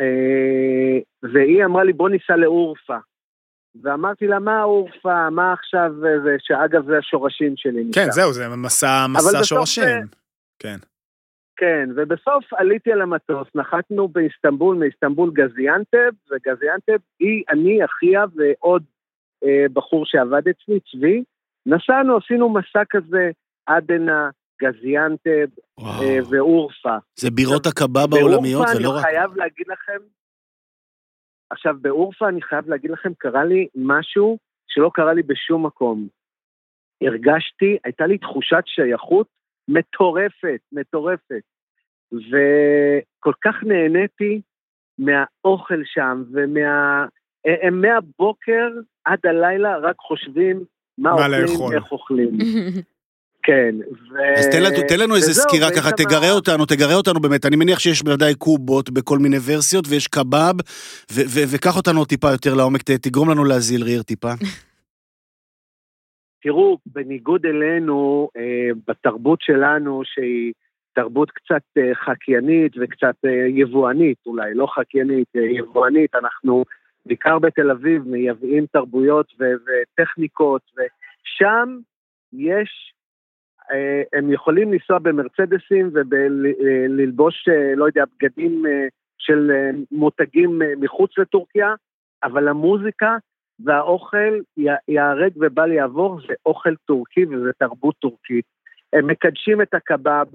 [0.00, 0.98] אה,
[1.32, 2.96] והיא אמרה לי, בוא ניסע לאורפה.
[3.82, 5.92] ואמרתי לה, מה אורפה, מה עכשיו,
[6.38, 7.82] שאגב, זה השורשים שלי.
[7.94, 8.10] כן, משם.
[8.10, 9.84] זהו, זה מסע מסע שורשים.
[9.84, 10.16] זה-
[10.58, 10.76] כן.
[11.56, 18.82] כן, ובסוף עליתי על המטוס, נחתנו באיסטנבול, מאיסטנבול גזיאנטב, וגזיאנטב היא, אני, אחיה ועוד
[19.44, 21.22] אה, בחור שעבד אצלי, צבי.
[21.66, 23.30] נסענו, עשינו מסע כזה,
[23.66, 24.30] עדנה,
[24.62, 25.46] גזיאנטב
[25.80, 26.96] אה, ואורפה.
[27.16, 29.04] זה בירות הקבב העולמיות באורפה ולא אני רק.
[29.04, 30.04] חייב להגיד לכם,
[31.50, 34.38] עכשיו, באורפה אני חייב להגיד לכם, קרה לי משהו
[34.68, 36.08] שלא קרה לי בשום מקום.
[37.02, 39.26] הרגשתי, הייתה לי תחושת שייכות
[39.68, 41.42] מטורפת, מטורפת.
[42.12, 44.40] וכל כך נהניתי
[44.98, 47.06] מהאוכל שם, ומה...
[47.62, 48.68] הם מהבוקר
[49.04, 50.64] עד הלילה רק חושבים
[50.98, 51.74] מה, מה אוכלים, לאכול.
[51.74, 52.38] איך אוכלים.
[53.46, 54.38] כן, ו...
[54.38, 57.46] אז תן לנו, תן לנו איזה וזהו, סקירה ככה, תגרה אותנו, תגרה אותנו באמת.
[57.46, 60.54] אני מניח שיש בוודאי קובות בכל מיני ורסיות, ויש קבב,
[61.12, 64.32] ו- ו- וקח אותנו טיפה יותר לעומק, ת- תגרום לנו להזיל ריר טיפה.
[66.42, 70.52] תראו, בניגוד אלינו, אה, בתרבות שלנו, שהיא
[70.94, 76.64] תרבות קצת אה, חקיינית וקצת אה, יבואנית, אולי לא חקיינית, אה, יבואנית, אנחנו
[77.06, 81.78] בעיקר בתל אביב מייבאים תרבויות ו- וטכניקות, ושם
[82.32, 82.94] יש,
[83.72, 88.86] אה, הם יכולים לנסוע במרצדסים וללבוש, אה, לא יודע, בגדים אה,
[89.18, 91.74] של אה, מותגים אה, מחוץ לטורקיה,
[92.24, 93.16] אבל המוזיקה
[93.64, 94.34] והאוכל
[94.88, 98.44] ייהרג ובל יעבור, זה אוכל טורקי וזה תרבות טורקית.
[98.92, 100.26] הם מקדשים את הקבב,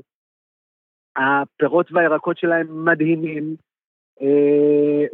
[1.18, 3.56] הפירות והירקות שלהם מדהימים,
[4.22, 5.06] אה,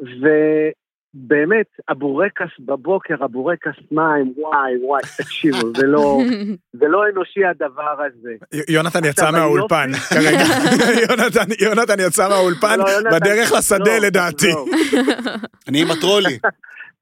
[1.15, 6.17] ובאמת, הבורקס בבוקר, הבורקס מים, וואי, וואי, תקשיבו, זה לא,
[6.79, 8.33] זה לא אנושי הדבר הזה.
[8.69, 10.43] יונתן יצא מהאולפן כרגע.
[11.09, 14.47] יונתן- יונתן יצא מהאולפן לא, בדרך לשדה לא, לדעתי.
[14.51, 14.65] לא.
[15.69, 16.37] אני עם הטרולי.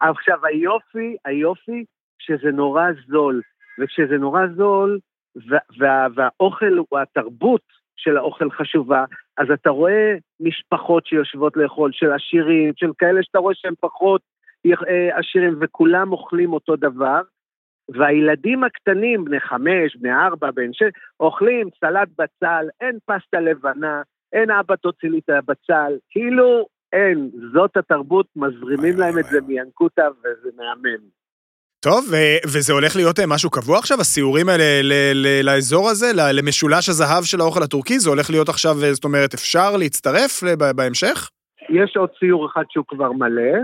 [0.02, 1.86] עכשיו, היופי, היופי,
[2.20, 3.42] שזה נורא זול.
[3.80, 5.00] וכשזה נורא זול,
[5.50, 7.62] וה, וה, והאוכל, הוא התרבות
[7.96, 9.06] של האוכל חשובה,
[9.38, 14.22] אז אתה רואה משפחות שיושבות לאכול, של עשירים, של כאלה שאתה רואה שהם פחות
[14.66, 17.22] אה, עשירים, וכולם אוכלים אותו דבר,
[17.90, 24.02] והילדים הקטנים, בני חמש, בני ארבע, בן שש, אוכלים סלט בצל, אין פסטה לבנה,
[24.34, 30.08] אין אבא תוציא לי את הבצל, כאילו אין, זאת התרבות, מזרימים להם את זה מינקוטה
[30.20, 31.02] וזה מהמם.
[31.80, 32.06] טוב,
[32.46, 34.64] וזה הולך להיות אה, משהו קבוע עכשיו, הסיורים האלה
[35.44, 39.78] לאזור הזה, למשולש הזהב של האוכל הטורקי, זה הולך להיות עכשיו, אה, זאת אומרת, אפשר
[39.78, 41.30] להצטרף ב- בהמשך?
[41.70, 43.58] יש עוד ציור אחד שהוא כבר מלא,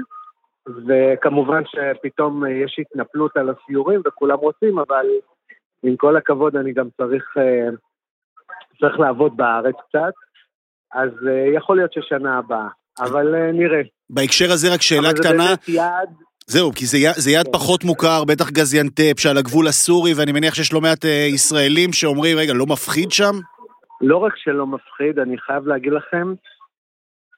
[0.88, 5.06] וכמובן שפתאום אה, יש התנפלות על הסיורים וכולם רוצים, אבל
[5.84, 7.70] עם כל הכבוד אני גם צריך, אה,
[8.80, 10.14] צריך לעבוד בארץ קצת,
[10.94, 12.68] אז אה, יכול להיות ששנה הבאה,
[13.00, 13.82] אבל אה, נראה.
[14.10, 16.10] בהקשר הזה רק שאלה אבל זה קטנה, באמת יעד,
[16.48, 17.52] זהו, כי זה, זה יעד כן.
[17.52, 22.38] פחות מוכר, בטח גזיאנטפ, שעל הגבול הסורי, ואני מניח שיש לא מעט אה, ישראלים שאומרים,
[22.38, 23.36] רגע, לא מפחיד שם?
[24.02, 26.34] לא רק שלא מפחיד, אני חייב להגיד לכם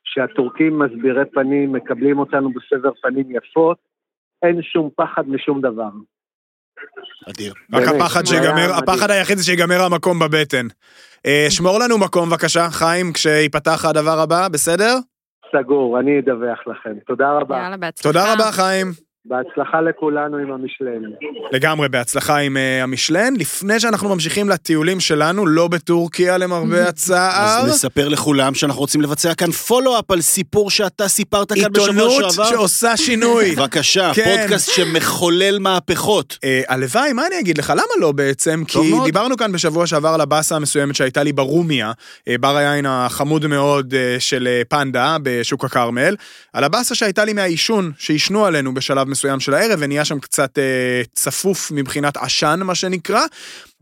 [0.04, 3.78] שהטורקים מסבירי פנים, מקבלים אותנו בסבר פנים יפות,
[4.43, 5.89] אין שום פחד משום דבר.
[7.30, 7.54] אדיר.
[7.74, 8.74] רק הפחד שיגמר.
[8.78, 10.67] הפחד היחיד זה שיגמר המקום בבטן.
[11.26, 14.95] אה, שמור לנו מקום בבקשה, חיים, כשיפתח הדבר הבא, בסדר?
[15.51, 16.93] סגור, אני אדווח לכם.
[17.07, 17.57] תודה רבה.
[17.57, 18.09] יאללה, בהצלחה.
[18.09, 19.09] תודה רבה, חיים.
[19.25, 21.01] בהצלחה לכולנו עם המשלם.
[21.51, 23.34] לגמרי בהצלחה עם uh, המשלן.
[23.39, 27.60] לפני שאנחנו ממשיכים לטיולים שלנו, לא בטורקיה למרבה הצער.
[27.62, 32.34] אז נספר לכולם שאנחנו רוצים לבצע כאן פולו-אפ על סיפור שאתה סיפרת כאן בשבוע עיתונות
[32.34, 32.49] שעבר.
[32.49, 33.51] שעושה שינוי.
[33.55, 34.38] בבקשה, כן.
[34.41, 36.38] פודקאסט שמחולל מהפכות.
[36.43, 37.69] אה, הלוואי, מה אני אגיד לך?
[37.69, 38.63] למה לא בעצם?
[38.67, 39.05] כי מאוד.
[39.05, 41.91] דיברנו כאן בשבוע שעבר על הבאסה המסוימת שהייתה לי ברומיה,
[42.27, 46.15] אה, בר היין החמוד מאוד אה, של אה, פנדה בשוק הכרמל,
[46.53, 51.01] על הבאסה שהייתה לי מהעישון, שעישנו עלינו בשלב מסוים של הערב, ונהיה שם קצת אה,
[51.13, 53.21] צפוף מבחינת עשן, מה שנקרא.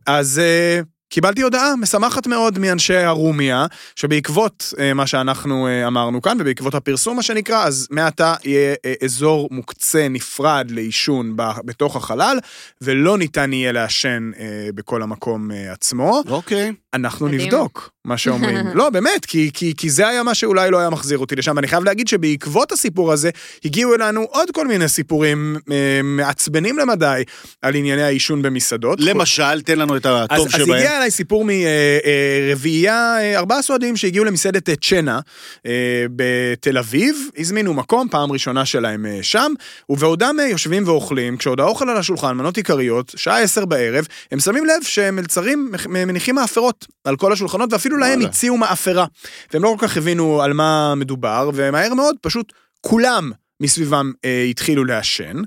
[0.05, 3.65] אז אה, קיבלתי הודעה משמחת מאוד מאנשי הרומיה,
[3.95, 8.93] שבעקבות אה, מה שאנחנו אה, אמרנו כאן, ובעקבות הפרסום, מה שנקרא, אז מעתה יהיה אה,
[9.03, 12.37] אזור מוקצה נפרד לעישון ב- בתוך החלל,
[12.81, 16.23] ולא ניתן יהיה לעשן אה, בכל המקום אה, עצמו.
[16.27, 16.71] אוקיי.
[16.93, 17.41] אנחנו מדהים.
[17.41, 18.67] נבדוק מה שאומרים.
[18.79, 21.55] לא, באמת, כי, כי, כי זה היה מה שאולי לא היה מחזיר אותי לשם.
[21.55, 23.29] ואני חייב להגיד שבעקבות הסיפור הזה,
[23.65, 27.23] הגיעו אלינו עוד כל מיני סיפורים אה, מעצבנים למדי
[27.61, 28.99] על ענייני העישון במסעדות.
[29.01, 30.96] למשל, תן לנו את הטוב אז, אז שבהם.
[30.97, 35.19] הגיע אליי סיפור מרביעייה, אה, ארבעה סועדים שהגיעו למסעדת אה, צ'נה
[35.65, 39.53] אה, בתל אביב, הזמינו מקום, פעם ראשונה שלהם שם,
[39.89, 44.83] ובעודם יושבים ואוכלים, כשעוד האוכל על השולחן, מנות עיקריות, שעה עשר בערב, הם שמים לב
[44.83, 48.21] שמלצרים מניחים מאפרות על כל השולחנות, ואפילו להם.
[48.21, 49.05] הציעו מאפרה.
[49.53, 53.31] והם לא כל כך הבינו על מה מדובר, ומהר מאוד פשוט כולם
[53.61, 55.41] מסביבם אה, התחילו לעשן.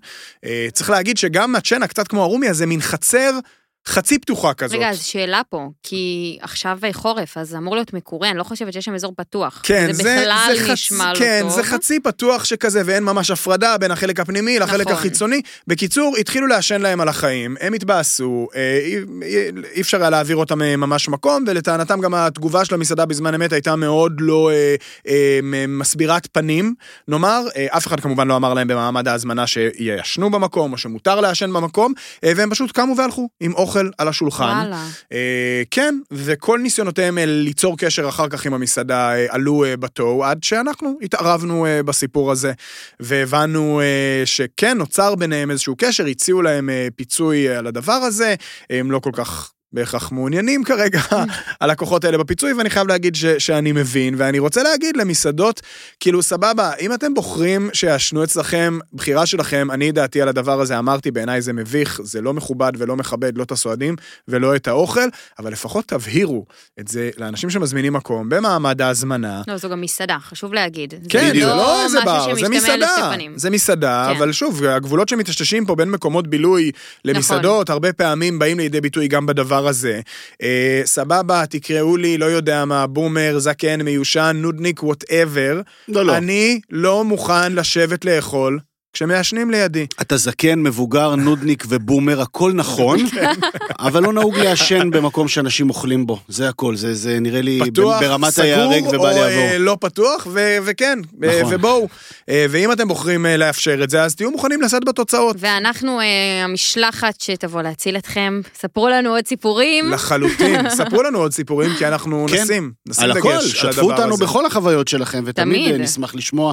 [0.45, 3.31] אה, צריך להגיד שגם הצ'נה, קצת כמו הרומי, זה מין חצר
[3.89, 4.77] חצי פתוחה כזאת.
[4.77, 8.85] רגע, אז שאלה פה, כי עכשיו חורף, אז אמור להיות מקורה, אני לא חושבת שיש
[8.85, 9.61] שם אזור פתוח.
[9.63, 10.71] כן, זה זה, זה חצ...
[10.71, 11.51] נשמע לא כן, טוב.
[11.51, 14.93] זה חצי פתוח שכזה, ואין ממש הפרדה בין החלק הפנימי לחלק נכון.
[14.93, 15.43] החיצוני.
[15.67, 20.37] בקיצור, התחילו לעשן להם על החיים, הם התבאסו, אה, אי, אי, אי אפשר היה להעביר
[20.37, 24.75] אותם אה, ממש מקום, ולטענתם גם התגובה של המסעדה בזמן אמת הייתה מאוד לא אה,
[25.09, 26.75] אה, מסבירת פנים.
[27.09, 31.53] נאמר, אה, אף אחד כמובן לא אמר להם במעמד ההזמנה שישנו במקום, או שמותר לעשן
[31.53, 31.93] במקום,
[32.25, 34.45] אה, והם פשוט קמו והלכו עם אוכל על השולחן.
[34.45, 34.87] וואלה.
[35.13, 40.25] אה, כן, וכל ניסיונותיהם אה, ליצור קשר אחר כך עם המסעדה אה, עלו אה, בתוהו,
[40.25, 42.53] עד שאנחנו התערבנו אה, בסיפור הזה,
[43.01, 48.35] והבנו אה, שכן, נוצר ביניהם איזשהו קשר, הציעו להם אה, פיצוי אה, על הדבר הזה,
[48.71, 49.53] הם לא כל כך...
[49.73, 51.01] בהכרח מעוניינים כרגע
[51.61, 55.61] הלקוחות האלה בפיצוי, ואני חייב להגיד ש, שאני מבין, ואני רוצה להגיד למסעדות,
[56.01, 61.11] כאילו, סבבה, אם אתם בוחרים שיעשנו אצלכם, בחירה שלכם, אני דעתי על הדבר הזה, אמרתי,
[61.11, 63.97] בעיניי זה מביך, זה לא מכובד ולא מכבד, לא את הסועדים
[64.29, 66.45] ולא את האוכל, אבל לפחות תבהירו
[66.81, 69.43] את זה לאנשים שמזמינים מקום במעמד ההזמנה.
[69.49, 70.95] לא, זו גם מסעדה, חשוב להגיד.
[71.09, 71.51] כן, זה בדיוק.
[71.51, 73.11] לא איזה בר, זה מסעדה.
[73.37, 74.17] זה מסעדה, כן.
[74.17, 76.71] אבל שוב, הגבולות שמטשטשים פה בין מקומות בילוי
[77.05, 77.73] למסעדות, נכון.
[77.73, 80.01] הרבה פעמים באים לידי ביטוי גם בדבר הזה.
[80.43, 85.61] אה, סבבה, תקראו לי, לא יודע מה, בומר, זקן, מיושן, נודניק, whatever.
[85.89, 86.17] לא, לא.
[86.17, 88.59] אני לא מוכן לשבת לאכול
[88.93, 89.87] כשמעשנים לידי.
[90.01, 92.99] אתה זקן, מבוגר, נודניק ובומר, הכל נכון,
[93.79, 96.19] אבל לא נהוג לעשן במקום שאנשים אוכלים בו.
[96.29, 99.25] זה הכל, זה, זה נראה לי פתוח, ברמת ההיהרג סגור, ובל או יעבור.
[99.27, 101.55] אה, לא פתוח, ו- וכן, אה, נכון.
[101.55, 101.89] ובואו.
[102.29, 105.37] אה, ואם אתם בוחרים לאפשר את זה, אז תהיו מוכנים לשאת בתוצאות.
[105.39, 105.99] ואנחנו,
[106.45, 109.91] המשלחת שתבוא להציל אתכם, ספרו לנו עוד סיפורים.
[109.91, 110.71] לחלוטין.
[110.79, 112.43] ספרו לנו עוד סיפורים, כי אנחנו כן.
[112.43, 114.25] נשים, נשים על דגש הכל, על שתפו הדבר אותנו הזה.
[114.25, 115.81] בכל החוויות שלכם, ותמיד תמיד.
[115.81, 116.53] נשמח לשמוע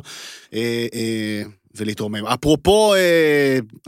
[0.54, 0.60] אה,
[0.94, 1.44] אה,
[1.78, 2.26] ולהתרומם.
[2.28, 3.00] אפרופו, אה,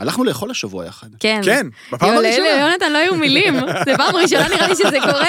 [0.00, 1.06] הלכנו לאכול השבוע יחד.
[1.20, 1.40] כן.
[1.44, 2.48] כן, בפעם יואל, הראשונה.
[2.56, 3.54] ליונתן לא היו מילים,
[3.86, 5.28] זה פעם ראשונה נראה לי שזה קורה.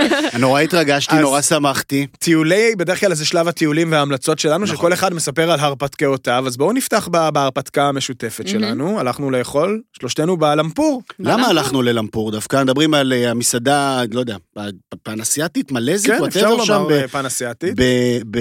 [0.38, 2.06] נורא התרגשתי, אז- נורא שמחתי.
[2.18, 4.76] טיולי, בדרך כלל זה שלב הטיולים וההמלצות שלנו, נכון.
[4.76, 10.36] שכל אחד מספר על הרפתקאותיו, אז בואו נפתח ב- בהרפתקה המשותפת שלנו, הלכנו לאכול, שלושתנו
[10.36, 11.02] בלמפור.
[11.18, 11.50] למה בלמפור?
[11.50, 12.62] הלכנו ללמפור דווקא?
[12.62, 14.60] מדברים על אה, המסעדה, לא יודע, פ-
[15.02, 17.74] פן אסייתית, מלזית, כן, אפשר whatever שם, לומר ב- אה, פן אסיאתית.
[17.76, 17.82] ב-
[18.30, 18.38] ב...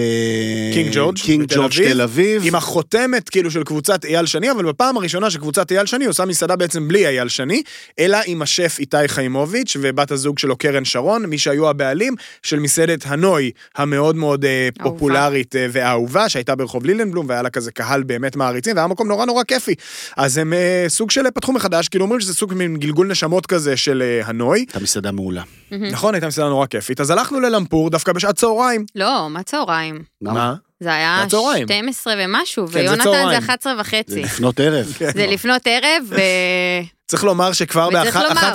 [0.73, 1.91] קינג ג'ורג' קינג בתל ג'ורג' אביב.
[1.93, 2.41] תל אביב.
[2.45, 6.55] עם החותמת כאילו של קבוצת אייל שני, אבל בפעם הראשונה שקבוצת אייל שני עושה מסעדה
[6.55, 7.63] בעצם בלי אייל שני,
[7.99, 13.05] אלא עם השף איתי חיימוביץ' ובת הזוג שלו קרן שרון, מי שהיו הבעלים של מסעדת
[13.05, 14.91] הנוי המאוד מאוד אה, אהובה.
[14.91, 19.25] פופולרית אה, והאהובה, שהייתה ברחוב לילנבלום, והיה לה כזה קהל באמת מעריצים, והיה מקום נורא
[19.25, 19.75] נורא כיפי.
[20.17, 23.77] אז הם אה, סוג של פתחו מחדש, כאילו אומרים שזה סוג מין גלגול נשמות כזה
[23.77, 24.59] של אה, הנוי.
[24.59, 25.43] הייתה מסעדה מעולה.
[25.71, 27.01] נכון, הייתה מסעדה נורא כיפית.
[27.01, 28.85] אז הלכנו ללמפור דווקא בשעת צהריים.
[28.95, 30.03] לא, מה צהריים?
[30.21, 30.55] למה?
[30.79, 31.67] זה היה זה צהריים.
[31.67, 33.29] 12 ומשהו, כן, זה ויונתן.
[33.29, 34.21] זה 11 זה וחצי.
[34.21, 34.85] לפנות ערב.
[35.17, 36.15] זה לפנות ערב, ו...
[37.07, 38.53] צריך לומר שכבר וצריך לומר.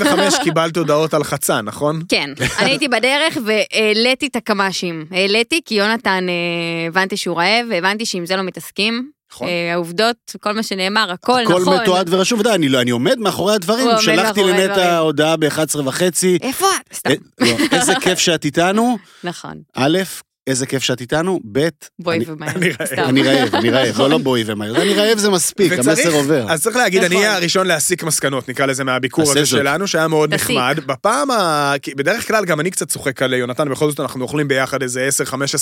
[0.00, 2.02] ב-11.45 קיבלת הודעות על חצה, נכון?
[2.08, 5.04] כן, אני הייתי בדרך והעליתי את הקמ"שים.
[5.10, 9.10] העליתי כי יונתן, אה, הבנתי שהוא רעב, והבנתי שעם זה לא מתסכים.
[9.32, 9.48] נכון.
[9.48, 11.62] אה, העובדות, כל מה שנאמר, הכל נכון.
[11.62, 14.98] הכל מתועד ורשום, די, אני לא, אני עומד מאחורי הדברים, שלחתי לנטע.
[14.98, 16.38] הודעה ב-11 וחצי.
[16.42, 16.94] איפה את?
[16.94, 17.14] סתם.
[17.72, 18.98] איזה כיף שאת איתנו.
[19.24, 19.54] נכון.
[19.76, 19.98] א',
[20.46, 22.50] איזה כיף שאת איתנו, ב', בואי אני- ומהר.
[22.56, 22.84] אני רעב.
[22.84, 23.02] סתם.
[23.02, 26.46] אני רעב, אני רעב, לא, לא בואי ומהר, אני רעב זה מספיק, המסר עובר.
[26.52, 27.24] אז צריך להגיד, אני נכון.
[27.24, 29.46] אהיה הראשון להסיק מסקנות, נקרא לזה, מהביקור הזה.
[29.46, 30.34] שלנו, שהיה מאוד.
[30.34, 30.78] נחמד.
[30.86, 31.72] בפעם ה...
[31.96, 35.08] בדרך כלל גם אני קצת צוחק על יונתן, בכל זאת אנחנו אוכלים ביחד איזה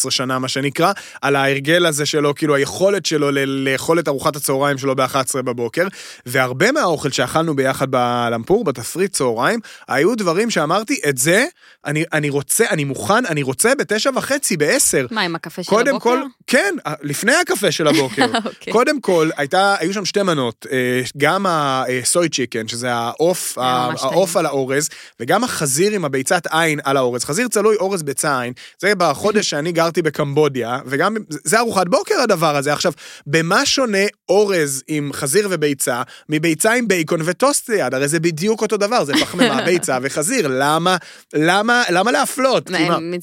[0.06, 4.78] 10-15 שנה, מה שנקרא, על ההרגל הזה שלו, כאילו היכולת שלו לאכול את ארוחת הצהריים
[4.78, 5.86] שלו ב-11 בבוקר,
[6.26, 11.44] והרבה מהאוכל שאכלנו ביחד בלמפור, בתפריט צהריים, היו דברים שאמרתי, את זה,
[11.86, 15.06] אני, אני רוצה, אני מוכן, אני רוצה בתשע וחצי, בעשר.
[15.10, 15.98] מה, עם הקפה של הבוקר?
[15.98, 18.26] כל, כן, לפני הקפה של הבוקר.
[18.44, 18.72] אוקיי.
[18.72, 24.46] קודם כל, הייתה, היו שם שתי מנות, אה, גם הסוי צ'יקן, שזה העוף, העוף על
[24.46, 24.88] האורז,
[25.20, 27.24] וגם החזיר עם הביצת עין על האורז.
[27.24, 28.52] חזיר צלוי, אורז ביצה עין.
[28.78, 32.72] זה בחודש שאני גרתי בקמבודיה, וגם, זה ארוחת בוקר הדבר הזה.
[32.72, 32.92] עכשיו,
[33.26, 37.94] במה שונה אורז עם חזיר וביצה, מביצה עם בייקון וטוסט ליד?
[37.94, 40.48] הרי זה בדיוק אותו דבר, זה פחמימה, ביצה וחזיר.
[40.50, 40.96] למה,
[41.34, 42.70] למה, למה להפלות?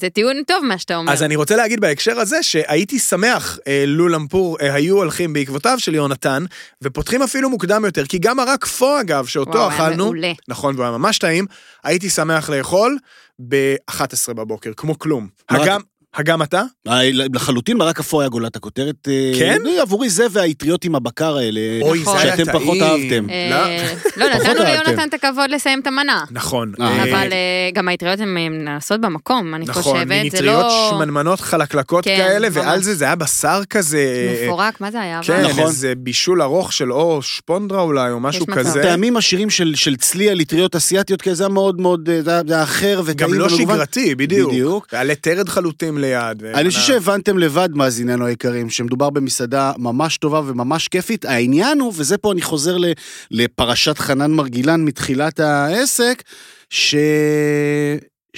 [0.00, 1.12] זה טיעון טוב מה שאתה אומר.
[1.12, 5.78] אז אני רוצה להגיד בהקשר הזה שהייתי שמח, אה, לו למפור אה, היו הולכים בעקבותיו
[5.78, 6.44] של יונתן,
[6.82, 10.32] ופותחים אפילו מוקדם יותר, כי גם הרק פו אגב, שאותו וואו, אכלנו, מעולה.
[10.48, 11.46] נכון, והוא היה ממש טעים,
[11.84, 12.98] הייתי שמח לאכול
[13.48, 15.28] ב-11 בבוקר, כמו כלום.
[15.50, 15.80] מה הגם,
[16.18, 16.62] הגם אתה?
[16.88, 19.08] אה, לחלוטין מרק אפו היה גולת הכותרת.
[19.08, 19.58] אה, כן?
[19.66, 22.16] אה, עבורי זה והאטריות עם הבקר האלה, אוי, נכון.
[22.18, 22.46] זה היה טעים.
[22.46, 23.30] שאתם פחות אהבתם.
[23.30, 23.68] אה,
[24.16, 24.64] לא, פחות נתנו.
[24.64, 26.24] ליונתן את הכבוד לסיים את המנה.
[26.30, 26.72] נכון.
[26.78, 27.28] אבל
[27.74, 30.90] גם האטריות הן נעשות במקום, אני נכון, חושבת, זה מנטריות לא...
[30.90, 32.82] שמנמנות חלקלקות כן, כאלה, ועל.
[32.82, 34.04] זה זה היה בשר כזה...
[34.44, 35.20] מפורק, מה זה היה?
[35.22, 35.44] כן?
[35.44, 35.66] נכון.
[35.66, 38.46] איזה בישול ארוך של או שפונדרה אולי, או משהו.
[38.46, 38.82] כזה.
[38.82, 42.42] טעמים עשירים של, של צלי על אטריות אסיאתיות, כי זה היה מאוד מאוד, זה היה-
[42.48, 43.48] זה היה אחר וטעים גם לא.
[43.48, 44.50] שגרתי, בדיוק.
[44.52, 44.86] בדיוק.
[44.92, 46.44] ועלי תרד חלוטים ליד.
[46.54, 51.24] אני חושב שהבנתם לבד, מאזיננו היקרים, שמדובר במסעדה ממש טובה וממש כיפית.
[51.24, 52.76] העניין הוא, וזה פה אני חוזר
[53.30, 56.22] לפרשת חנן מרגילן מתחילת העסק,
[56.70, 56.94] ש...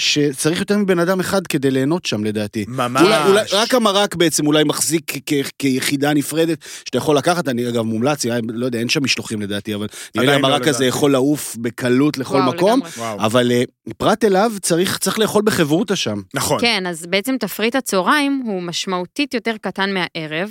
[0.00, 2.64] שצריך יותר מבן אדם אחד כדי ליהנות שם לדעתי.
[2.68, 3.02] ממש.
[3.02, 7.82] אולי, אולי, רק המרק בעצם אולי מחזיק כ- כיחידה נפרדת שאתה יכול לקחת, אני אגב
[7.82, 10.84] מומלץ, אה, לא יודע, אין שם משלוחים לדעתי, אבל נראה לי לא, המרק הזה לדעתי.
[10.84, 12.90] יכול לעוף בקלות לכל וואו, מקום, לגמרי.
[12.96, 13.20] וואו.
[13.26, 13.62] אבל אה,
[13.98, 16.20] פרט אליו צריך, צריך לאכול בחברותא שם.
[16.34, 16.60] נכון.
[16.60, 20.50] כן, אז בעצם תפריט הצהריים הוא משמעותית יותר קטן מהערב,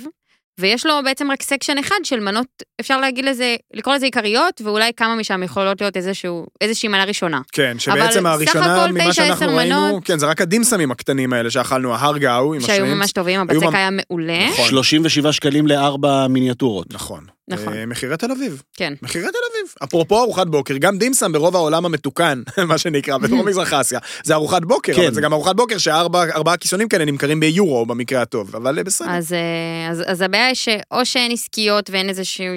[0.60, 2.46] ויש לו בעצם רק section אחד של מנות,
[2.80, 7.40] אפשר להגיד לזה, לקרוא לזה עיקריות, ואולי כמה משם יכולות להיות איזשהו, איזושהי מנה ראשונה.
[7.52, 10.04] כן, שבעצם הראשונה ממה שאנחנו ראינו, מנות.
[10.04, 12.98] כן, זה רק הדימסמים הקטנים האלה שאכלנו, ההרגאו עם שהיו השרימפס.
[12.98, 14.48] ממש טובים, הבצק היה מעולה.
[14.50, 14.68] נכון.
[14.68, 16.94] 37 שקלים לארבע מיניאטורות.
[16.94, 17.24] נכון.
[17.50, 17.72] נכון.
[17.72, 18.62] אה, מחירי תל אביב.
[18.76, 18.94] כן.
[19.02, 19.74] מחירי תל אביב.
[19.84, 24.62] אפרופו ארוחת בוקר, גם דימסם ברוב העולם המתוקן, מה שנקרא, בדרום מזרח אסיה, זה ארוחת
[24.62, 25.02] בוקר, כן.
[25.02, 29.10] אבל זה גם ארוחת בוקר שארבעה כיסונים כאלה נמכרים ביורו במקרה הטוב, אבל אה, בסדר.
[29.10, 32.54] אז, אה, אז, אז הבעיה היא שאו שאין עסקיות ואין איזשהו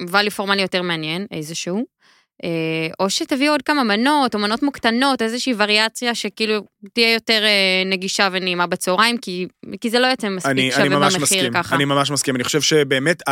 [0.00, 1.84] value פורמלי יותר מעניין, איזשהו,
[3.00, 6.60] או שתביאו עוד כמה מנות, או מנות מוקטנות, איזושהי וריאציה שכאילו
[6.94, 9.46] תהיה יותר אה, נגישה ונעימה בצהריים, כי,
[9.80, 11.76] כי זה לא יוצא מספיק אני, שווה אני ממש במחיר מסכים, ככה.
[11.76, 13.22] אני ממש מסכים, אני חושב שבאמת,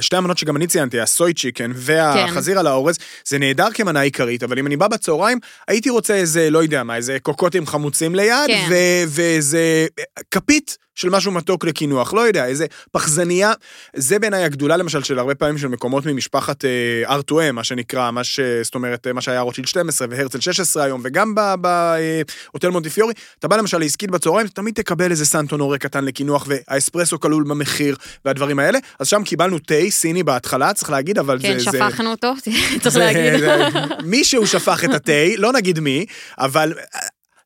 [0.00, 4.58] שתי המנות שגם אני ציינתי, הסוי צ'יקן והחזיר על האורז, זה נהדר כמנה עיקרית, אבל
[4.58, 5.38] אם אני בא בצהריים,
[5.68, 8.66] הייתי רוצה איזה, לא יודע מה, איזה קוקוטים חמוצים ליד, כן.
[8.70, 9.86] ו- ואיזה
[10.30, 13.52] כפית של משהו מתוק לקינוח, לא יודע, איזה פחזנייה,
[13.96, 16.70] זה בעיניי הגדולה למשל של הרבה פעמים של מקומות ממשפחת אה,
[17.06, 18.40] ארטואם, מה שנקרא, מה ש...
[18.62, 23.56] זאת אומרת, אה, מה שהיה רוטשילד 12 והרצל 16 היום, וגם בהוטל מונטיפיורי, אתה בא
[23.56, 28.78] למשל לעסקית בצהריים, אתה תמיד תקבל איזה סנטונורה קטן לקינוח, והאספרסו כלול במחיר, והדברים האלה.
[28.98, 31.70] אז שם קיבלנו תה סיני בהתחלה, צריך להגיד, אבל כן, זה...
[31.70, 31.78] זה...
[31.78, 32.32] שפכנו אותו,
[32.82, 33.40] צריך זה- להגיד.
[33.40, 33.68] זה-
[34.04, 36.06] מישהו שפך את התה, לא נגיד מי,
[36.38, 37.00] אבל אה,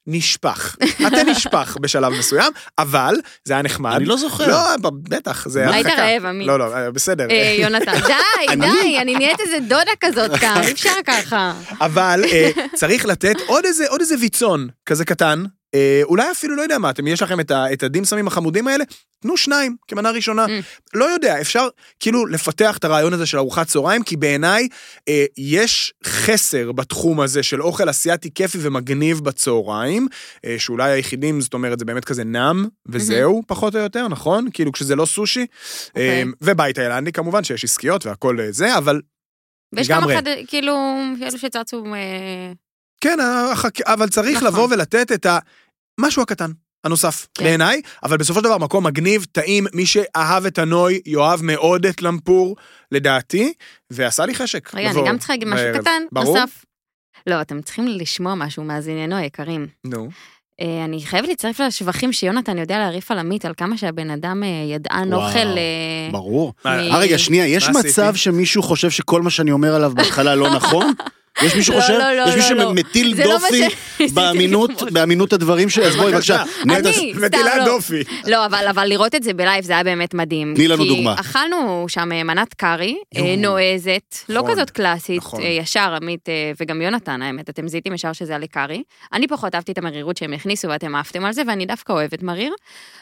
[0.06, 0.76] נשפך.
[0.82, 3.94] התה נשפך בשלב מסוים, אבל זה היה נחמד.
[3.94, 4.48] אני לא זוכר.
[4.48, 6.02] לא, בטח, זה היית הרחקה.
[6.02, 6.46] רעב, עמית.
[6.46, 7.30] לא, לא, אה, בסדר.
[7.30, 11.52] אה, יונתן, די, די, אני נהיית איזה דודה כזאת כאן, אי אפשר ככה.
[11.80, 13.64] אבל אה, צריך לתת עוד
[14.00, 15.44] איזה ויצון כזה קטן.
[15.74, 18.84] אה, אולי אפילו, לא יודע מה, אתם, יש לכם את, ה, את הדימסמים החמודים האלה,
[19.22, 20.46] תנו שניים כמנה ראשונה.
[20.46, 20.50] Mm.
[20.94, 21.68] לא יודע, אפשר
[22.00, 24.68] כאילו לפתח את הרעיון הזה של ארוחת צהריים, כי בעיניי
[25.08, 30.08] אה, יש חסר בתחום הזה של אוכל אסיאתי כיפי ומגניב בצהריים,
[30.44, 34.48] אה, שאולי היחידים, זאת אומרת, זה באמת כזה נאם, וזהו, פחות או יותר, נכון?
[34.52, 35.46] כאילו כשזה לא סושי.
[35.88, 36.22] אוקיי.
[36.22, 39.00] אה, ובית תאילנדי כמובן, שיש עסקיות והכל אה, זה, אבל
[39.72, 40.16] ויש כמה לגמרי.
[40.16, 40.22] חד...
[40.46, 40.76] כאילו,
[41.22, 41.84] אלו שצצו...
[43.02, 43.18] כן,
[43.52, 43.80] החק...
[43.80, 44.48] אבל צריך נכון.
[44.48, 45.26] לבוא ולתת את
[46.00, 46.50] המשהו הקטן.
[46.84, 47.44] הנוסף, כן.
[47.44, 52.02] בעיניי, אבל בסופו של דבר מקום מגניב, טעים, מי שאהב את הנוי, יאהב מאוד את
[52.02, 52.56] למפור,
[52.92, 53.52] לדעתי,
[53.90, 54.74] ועשה לי חשק.
[54.74, 55.80] רגע, אני לבוא גם צריכה להגיד משהו בערב.
[55.80, 56.38] קטן, ברור?
[56.38, 56.64] נוסף.
[57.26, 59.66] לא, אתם צריכים לשמוע משהו מאזיננו היקרים.
[59.84, 60.08] נו.
[60.60, 64.48] אה, אני חייבת להצטרף לשבחים שיונתן יודע להרעיף על עמית, על כמה שהבן אדם אה,
[64.74, 65.38] ידען אוכל...
[65.38, 66.52] אה, ברור.
[66.64, 68.14] מ- אה, רגע, שנייה, יש מצב?
[68.14, 70.92] שמישהו חושב שכל מה שאני אומר עליו בהתחלה לא נכון?
[71.42, 72.70] יש מי לא, שחושב, לא, לא, יש מי לא, לא.
[72.70, 73.62] שמטיל לא דופי
[74.92, 76.42] באמינות, הדברים שלי, אז בואי בבקשה.
[76.62, 77.64] אני, סתם מטילה לא.
[77.64, 78.02] דופי.
[78.26, 80.54] לא, אבל, אבל לראות את זה בלייב זה היה באמת מדהים.
[80.56, 81.14] תני לנו כי דוגמה.
[81.20, 83.36] אכלנו שם אה, מנת קארי, אה.
[83.36, 85.42] נועזת, לא נכון, כזאת קלאסית, נכון.
[85.42, 86.28] אה, ישר, עמית
[86.60, 88.82] וגם יונתן, האמת, אתם זיהיתם ישר שזה היה עלי קארי.
[89.12, 92.54] אני פחות אהבתי את המרירות שהם הכניסו ואתם עפתם על זה, ואני דווקא אוהבת מריר.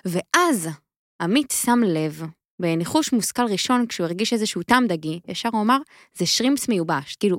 [0.04, 0.68] ואז
[1.22, 2.22] עמית שם לב,
[2.60, 5.78] בניחוש מושכל ראשון, כשהוא הרגיש איזשהו טעם דגי, ישר הוא אמר,
[6.14, 7.16] זה שרימפס מיובש.
[7.20, 7.38] כאילו,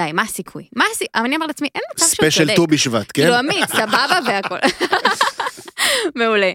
[0.00, 0.68] די, מה הסיכוי?
[0.76, 1.06] מה הסיכוי?
[1.14, 2.30] אבל אני אומר לעצמי, אין מצב שהוא צודק.
[2.30, 3.22] ספיישל ט"ו בשבט, כן?
[3.22, 4.58] כאילו עמית, סבבה והכל.
[6.18, 6.52] מעולה.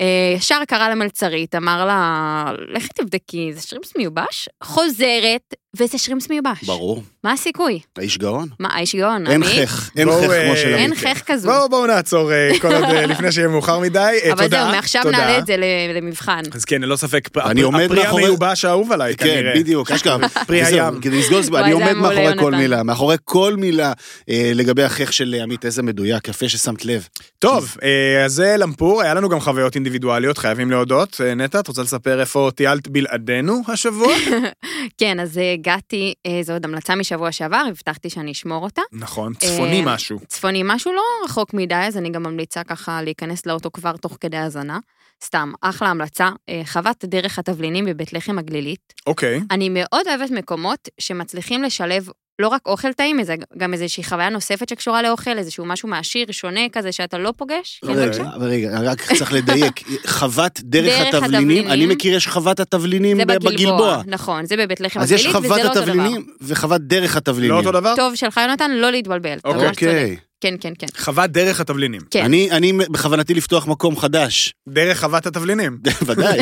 [0.00, 4.48] אה, ישר קרא למלצרית, אמר לה, לכי תבדקי, זה שרימפס מיובש?
[4.62, 6.64] חוזרת, וזה שרימפס מיובש.
[6.64, 7.80] ברור, מה הסיכוי?
[7.96, 8.48] האיש גאון.
[8.60, 9.44] מה, האיש גאון, אין?
[9.44, 10.94] חך, אין חך אה, כמו של אין.
[10.94, 11.48] חך כזו.
[11.48, 13.98] בואו בואו נעצור אה, כל עוד אה, לפני שיהיה מאוחר מדי.
[13.98, 15.18] אה, אבל תודה, זהו, מעכשיו תודה.
[15.18, 15.56] נעלה את זה
[15.94, 16.42] למבחן.
[16.52, 19.52] אז כן, ללא ספק, אני עומד הפרי המיובש האהוב עליי, כן, כנראה.
[19.54, 20.28] בדיוק, אשכרה.
[20.46, 21.00] פרי הים.
[21.00, 22.54] כדי לסגור, אני זה עומד היה מעולה, מאחורי כל.
[22.54, 23.92] מילה, מאחורי כל מילה
[24.28, 27.08] אה, לגבי החך של עמית, איזה מדויק, יפה ששמת לב.
[27.38, 31.20] טוב, אה, אז זה למפור, היה לנו גם חוויות אינדיבידואליות, חייבים להודות.
[31.24, 34.14] אה, נטע, את רוצה לספר איפה טיילת בלעדינו השבוע?
[34.98, 38.82] כן, אז אה, הגעתי, אה, זו עוד המלצה משבוע שעבר, הבטחתי שאני אשמור אותה.
[38.92, 40.18] נכון, צפוני אה, משהו.
[40.28, 44.36] צפוני משהו לא רחוק מדי, אז אני גם ממליצה ככה להיכנס לאוטו כבר תוך כדי
[44.36, 44.78] האזנה.
[45.24, 46.28] סתם, אחלה המלצה.
[46.48, 48.94] אה, חוות דרך התבלינים בבית לחם הגלילית.
[49.06, 49.40] אוקיי.
[49.50, 52.08] אני מאוד אוהבת מקומות שמצליחים לשלב
[52.38, 56.60] לא רק אוכל טעים, זה גם איזושהי חוויה נוספת שקשורה לאוכל, איזשהו משהו מעשיר, שונה
[56.72, 57.80] כזה שאתה לא פוגש.
[57.84, 58.22] בבקשה?
[58.22, 61.70] רגע, רגע, רק צריך לדייק, חוות דרך דרך התבלינים, התבלינים.
[61.70, 64.02] אני מכיר יש חוות התבלינים בגלבוע, בגלבוע.
[64.06, 65.90] נכון, זה בבית לחם אז יש הגלילית, חוות וזה לא אותו דבר.
[65.92, 67.50] התבלינים וחוות דרך התבלינים.
[67.50, 67.96] לא אותו דבר?
[67.96, 69.38] טוב שלך, יונתן, לא להתבלבל.
[69.44, 70.16] אוקיי.
[70.44, 70.86] כן, כן, כן.
[70.96, 72.00] חוות דרך התבלינים.
[72.10, 72.24] כן.
[72.24, 74.54] אני, אני בכוונתי לפתוח מקום חדש.
[74.68, 75.78] דרך חוות התבלינים.
[76.06, 76.38] ודאי.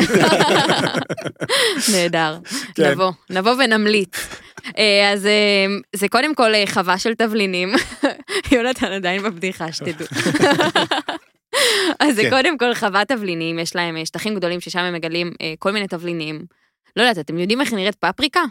[1.91, 2.37] נהדר.
[2.75, 2.91] כן.
[2.91, 4.15] נבוא, נבוא ונמליץ.
[4.77, 7.73] אה, אז אה, זה קודם כל אה, חווה של תבלינים.
[8.51, 10.07] יונתן עדיין בבדיחה, שתדעו.
[11.99, 12.29] אז זה כן.
[12.29, 16.45] קודם כל חוות תבלינים, יש להם שטחים גדולים ששם הם מגלים כל מיני תבלינים.
[16.95, 18.41] לא יודעת, אתם יודעים איך נראית פפריקה?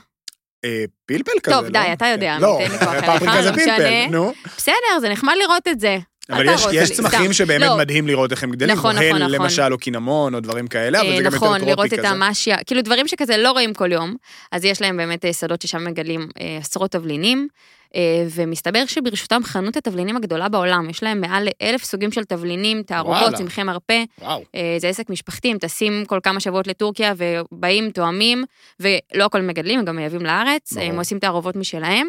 [0.64, 1.70] אה, פלפל כזה, טוב, לא?
[1.70, 4.06] די, אתה יודע, לא, כוח אליך, פפריקה זה לא פלפל.
[4.10, 4.32] נו.
[4.56, 5.98] בסדר, זה נחמד לראות את זה.
[6.30, 7.32] אבל יש- יש צמחים.
[7.32, 9.30] שבאמת לא, מדהים לראות איך הם גדלים, נכון, נכון, נכון.
[9.30, 11.98] למשל, או קינמון, או דברים כאלה, אבל אה, זה גם יותר נכון, טרופי לראות את
[11.98, 12.08] כזה.
[12.08, 14.14] המשיה, כאילו דברים שכזה לא רואים כל יום,
[14.52, 17.81] אז יש להם באמת אה, שדות ששם מגלים אה, עשרות תבלינים, אה,
[18.30, 23.34] ומסתבר שברשותם חנות התבלינים הגדולה בעולם, יש להם מעל לאלף סוגים של תבלינים, תערובות.
[23.34, 24.42] צמחי מרפא, וואו.
[24.54, 28.44] אה, זה עסק משפחתי, הם טסים כל כמה שבועות לטורקיה ובאים, תואמים,
[28.80, 30.88] ולא הכל מגדלים, הם גם מייבאים לארץ, ברור.
[30.88, 32.06] הם עושים תערובות משלהם.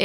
[0.00, 0.04] אה,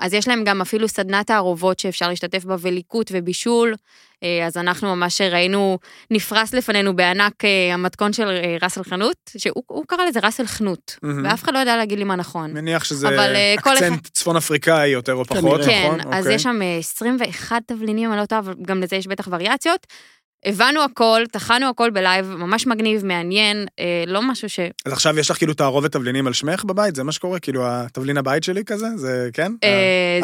[0.00, 3.74] אז יש להם גם אפילו סדנת תערובות שאפשר להשתתף בה וליקוט ובישול.
[4.22, 5.78] אה, אז אנחנו ממש ראינו,
[6.10, 10.98] נפרס לפנינו בענק אה, המתכון של אה, ראסל חנות, שהוא הוא קרא לזה ראסל חנות,
[11.02, 11.24] מהמם.
[11.24, 12.52] ואף אחד לא יודע להגיד לי מה נכון.
[12.52, 15.62] מניח שזה אבל, כל אקצנט צפון אפריקאי יותר או פחות, נכון?
[15.62, 16.34] כן, אז אוקיי.
[16.34, 19.86] יש שם אה, 21 תבלינים, אני לא טועה, אבל גם לזה יש בטח וריאציות.
[20.46, 24.60] הבנו הכל, טחנו הכל בלייב, ממש מגניב, מעניין, אה, לא משהו ש...
[24.84, 26.96] אז עכשיו יש לך כאילו תערובת תבלינים על שמך בבית?
[26.96, 27.38] זה מה שקורה?
[27.38, 28.86] כאילו התבלין הבית שלי כזה?
[28.96, 29.52] זה כן?
[29.64, 29.68] אה,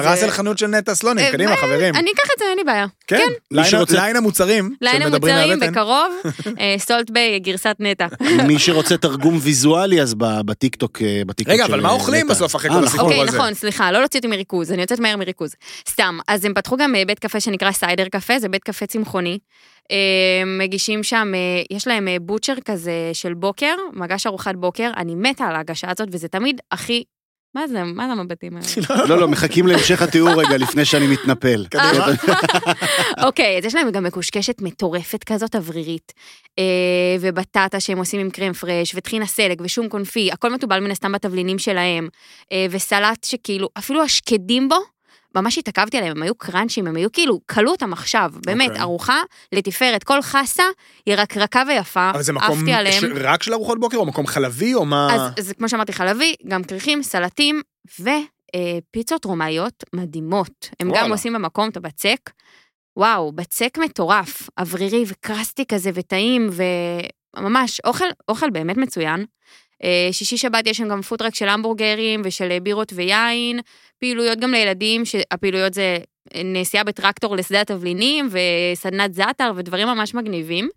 [0.02, 1.94] זה- הראסל חנות של נטע סלונים, אה, קדימה אה, חברים.
[1.96, 2.86] אני אקח את זה, אין לי בעיה.
[3.06, 3.16] כן,
[3.50, 4.74] מי ליין- שרוצה- ליין המוצרים.
[4.80, 5.70] ליין המוצרים מהבטן.
[5.72, 6.12] בקרוב,
[6.60, 8.06] אה, סולט ביי, גרסת נטע.
[8.46, 12.34] מי שרוצה תרגום ויזואלי, אז בטיקטוק, אה, בטיקטוק רגע, של אבל מה אוכלים נטע.
[12.34, 12.88] בסוף אחרי אה, כל נכון.
[12.88, 13.38] הסיפור אוקיי, הזה?
[13.38, 15.54] נכון, סליחה, לא להוציא אותי מריכוז, אני יוצאת מהר מריכוז.
[15.88, 19.38] סתם, אז הם פתחו גם אה, בית קפה שנקרא סיידר קפה, זה בית קפה צמחוני.
[19.90, 25.14] אה, מגישים שם, אה, יש להם אה, בוטשר כזה של בוקר, מגש ארוחת בוקר, אני
[25.14, 27.04] מתה על ההגשה הזאת, וזה תמיד הכי...
[27.54, 28.66] מה זה, מה זה המבטים האלה?
[29.08, 31.66] לא, לא, מחכים להמשך התיאור רגע לפני שאני מתנפל.
[33.26, 36.12] אוקיי, אז יש להם גם מקושקשת מטורפת כזאת, אוורירית.
[37.20, 41.58] ובטטה שהם עושים עם קרם פרש, וטחינה סלק, ושום קונפי, הכל מתובל מן הסתם בתבלינים
[41.58, 42.08] שלהם.
[42.70, 44.76] וסלט שכאילו, אפילו השקדים בו,
[45.34, 48.82] ממש התעכבתי עליהם, הם היו קראנצ'ים, הם היו כאילו, כלו אותם עכשיו, באמת, אוקיי.
[48.82, 49.20] ארוחה
[49.52, 50.62] לתפארת, כל חסה
[51.06, 53.00] היא רקרקה ויפה, אבל זה מקום עפתי עליהם.
[53.00, 55.08] ש- רק של ארוחות בוקר או מקום חלבי או מה?
[55.36, 57.62] אז זה כמו שאמרתי, חלבי, גם כריכים, סלטים
[58.00, 60.70] ופיצות רומאיות מדהימות.
[60.80, 61.04] הם וואלה.
[61.04, 62.30] גם עושים במקום את הבצק.
[62.96, 66.50] וואו, בצק מטורף, אוורירי וקרסטי כזה וטעים,
[67.36, 69.24] וממש אוכל, אוכל באמת מצוין.
[69.84, 73.60] אה, שישי שבת יש שם גם פוטרק של המבורגרים ושל אה, בירות ויין,
[73.98, 75.98] פעילויות גם לילדים, שהפעילויות זה
[76.34, 80.68] אה, נסיעה בטרקטור לשדה התבלינים וסדנת זאטר ודברים ממש מגניבים.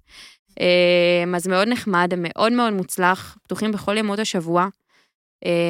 [1.36, 4.68] אז מאוד נחמד, מאוד מאוד מוצלח, פתוחים בכל ימות השבוע.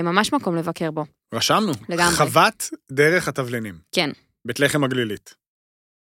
[0.03, 1.05] ממש מקום לבקר בו.
[1.33, 1.71] רשמנו.
[1.89, 2.15] לגמרי.
[2.15, 3.75] חוות דרך התבלינים.
[3.91, 4.09] כן.
[4.45, 5.35] בית לחם הגלילית.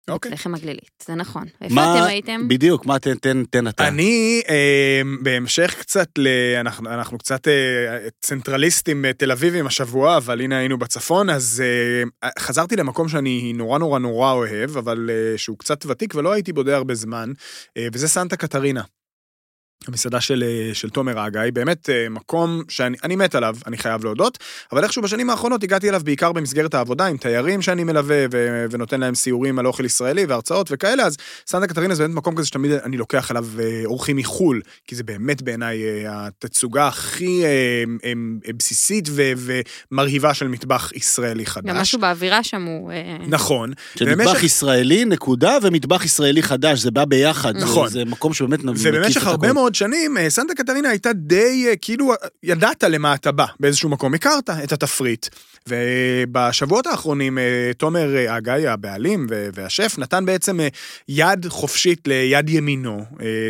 [0.09, 0.31] אוקיי.
[0.31, 1.43] לחם הגלילית, זה נכון.
[1.61, 2.47] איפה מה- אתם הייתם?
[2.47, 3.87] בדיוק, מה תן, תן, תן אתה.
[3.87, 6.27] אני, אה, בהמשך קצת ל...
[6.59, 7.53] אנחנו, אנחנו קצת אה,
[8.21, 11.63] צנטרליסטים אה, תל אביבים השבוע, אבל הנה היינו בצפון, אז
[12.23, 16.53] אה, חזרתי למקום שאני נורא נורא נורא אוהב, אבל אה, שהוא קצת ותיק ולא הייתי
[16.53, 17.31] בו די הרבה זמן,
[17.77, 18.81] אה, וזה סנטה קטרינה.
[19.87, 24.03] המסעדה של, אה, של תומר אגאי, באמת אה, מקום שאני אני מת עליו, אני חייב
[24.03, 24.37] להודות,
[24.71, 28.99] אבל איכשהו בשנים האחרונות הגעתי אליו בעיקר במסגרת העבודה עם תיירים שאני מלווה ו, ונותן
[28.99, 31.17] להם סיורים על אוכל ישראלי והרצאות וכאלה, אז
[31.47, 35.03] סנטה קטרינה זה באמת מקום כזה שתמיד אני לוקח אליו אה, אורחים מחו"ל, כי זה
[35.03, 38.13] באמת בעיניי התצוגה הכי אה, אה,
[38.57, 39.31] בסיסית ו,
[39.91, 41.69] ומרהיבה של מטבח ישראלי חדש.
[41.69, 42.91] גם משהו באווירה שם הוא...
[43.27, 43.73] נכון.
[43.95, 47.57] של מטבח ובמשך- ישראלי, נקודה, ומטבח ישראלי חדש, זה בא ביחד.
[47.57, 47.87] נכון.
[47.87, 49.70] זה, זה מקום שבאמת מקיף ובמשך את הרבה הכל.
[49.71, 53.89] מאוד שנים, אה, סנטה קטרינה הייתה די, אה, כאילו, אה, ידעת למה אתה בא באיזשהו
[53.89, 55.27] מקום, הכרת את התפריט.
[55.67, 57.37] ובשבועות האחרונים,
[57.77, 60.59] תומר אגאי, הבעלים והשף, נתן בעצם
[61.07, 63.05] יד חופשית ליד ימינו,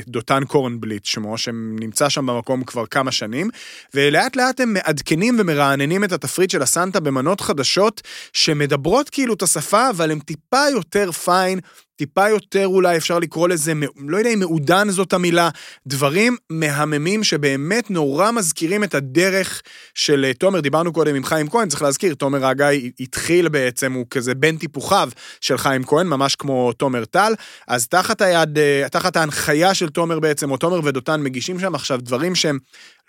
[0.08, 3.50] דותן קורנבליט שמו, שנמצא שם במקום כבר כמה שנים,
[3.94, 8.02] ולאט לאט הם מעדכנים ומרעננים את התפריט של הסנטה במנות חדשות,
[8.34, 11.60] שמדברות כאילו את השפה, אבל הן טיפה יותר פיין,
[12.02, 13.74] טיפה יותר אולי אפשר לקרוא לזה,
[14.08, 15.50] לא יודע אם מעודן זאת המילה,
[15.88, 19.62] דברים מהממים שבאמת נורא מזכירים את הדרך
[19.94, 24.06] של אה, תומר, דיברנו קודם עם חיים כהן, צריך להזכיר, תומר האגאי התחיל בעצם, הוא
[24.10, 25.10] כזה בן טיפוחיו
[25.42, 27.34] של חיים כהן, ממש כמו תומר טל,
[27.68, 32.00] אז תחת היד, אה, תחת ההנחיה של תומר בעצם, או תומר ודותן מגישים שם עכשיו
[32.02, 32.58] דברים שהם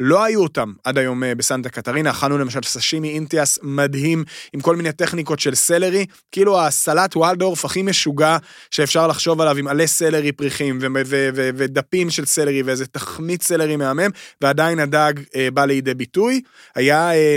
[0.01, 4.77] לא היו אותם עד היום אה, בסנטה קטרינה, אכלנו למשל סשימי אינטיאס מדהים, עם כל
[4.77, 8.37] מיני טכניקות של סלרי, כאילו הסלט וולדורף הכי משוגע
[8.83, 13.43] שאפשר לחשוב עליו עם עלי סלרי פריחים ו- ו- ו- ודפים של סלרי ואיזה תחמית
[13.43, 14.11] סלרי מהמם,
[14.41, 16.41] ועדיין הדג אה, בא לידי ביטוי.
[16.75, 17.15] היה...
[17.15, 17.37] אה,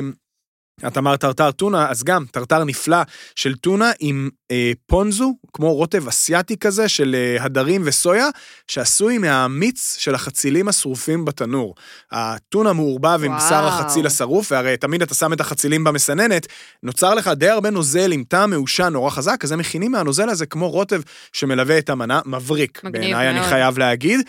[0.88, 2.98] את אמרת טרטר טונה, אז גם טרטר נפלא
[3.36, 8.28] של טונה עם אה, פונזו, כמו רוטב אסיאתי כזה, של אה, הדרים וסויה,
[8.68, 11.76] שעשוי מהמיץ של החצילים השרופים בתנור.
[12.12, 13.68] הטונה מעורבב עם בשר.
[13.68, 16.48] החציל השרוף, והרי תמיד אתה שם את החצילים במסננת,
[16.84, 20.46] נוצר לך די הרבה נוזל עם טעם מעושן נורא חזק, אז הם מכינים מהנוזל הזה
[20.46, 21.02] כמו רוטב
[21.34, 23.44] שמלווה את המנה, מבריק בעיניי, אני.
[23.44, 24.20] חייב להגיד.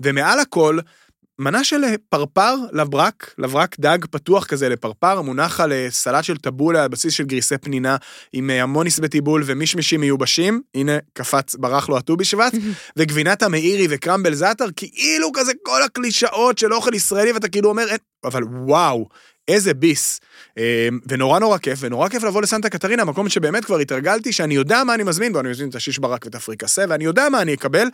[0.00, 0.78] ומעל הכל,
[1.38, 6.82] מנה של פרפר לברק, לברק דג פתוח כזה לפרפר, מונח על אה, סלט של טבולה
[6.82, 7.96] על בסיס של גריסי פנינה,
[8.32, 12.52] עם אה, המוניס בטיבול ומישמישים מיובשים, הנה קפץ, ברח לו הט"ו בשבט,
[12.98, 17.98] וגבינת המאירי וקרמבל זאטר, כאילו כזה כל הקלישאות של אוכל ישראלי, ואתה כאילו אומר, אין,
[18.24, 19.08] אבל וואו.
[19.48, 20.20] איזה ביס.
[20.58, 24.84] אה, ונורא נורא כיף, ונורא כיף לבוא לסנטה קטרינה, מקום שבאמת כבר התרגלתי שאני יודע
[24.84, 27.54] מה אני מזמין בו, אני מזמין את השיש ברק ואת הפריקסה, ואני יודע מה אני
[27.54, 27.88] אקבל,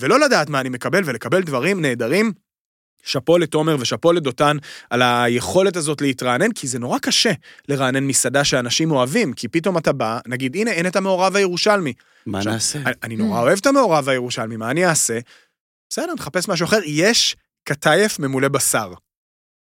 [0.00, 2.32] ולא לדעת מה אני מקבל, ולקבל דברים נהדרים.
[3.04, 4.56] שאפו לתומר ושאפו לדותן
[4.90, 7.32] על היכולת הזאת להתרענן, כי זה נורא קשה
[7.68, 11.92] לרענן מסעדה שאנשים אוהבים, כי פתאום אתה בא, נגיד, הנה, אין את המעורב הירושלמי.
[12.26, 12.78] מה עכשיו, נעשה?
[12.78, 15.18] אני- אני נורא אוהב את המעורב הירושלמי, מה אני אעשה?
[15.90, 16.78] בסדר, נחפש משהו אחר.
[16.86, 18.92] יש קטייף ממולא בשר,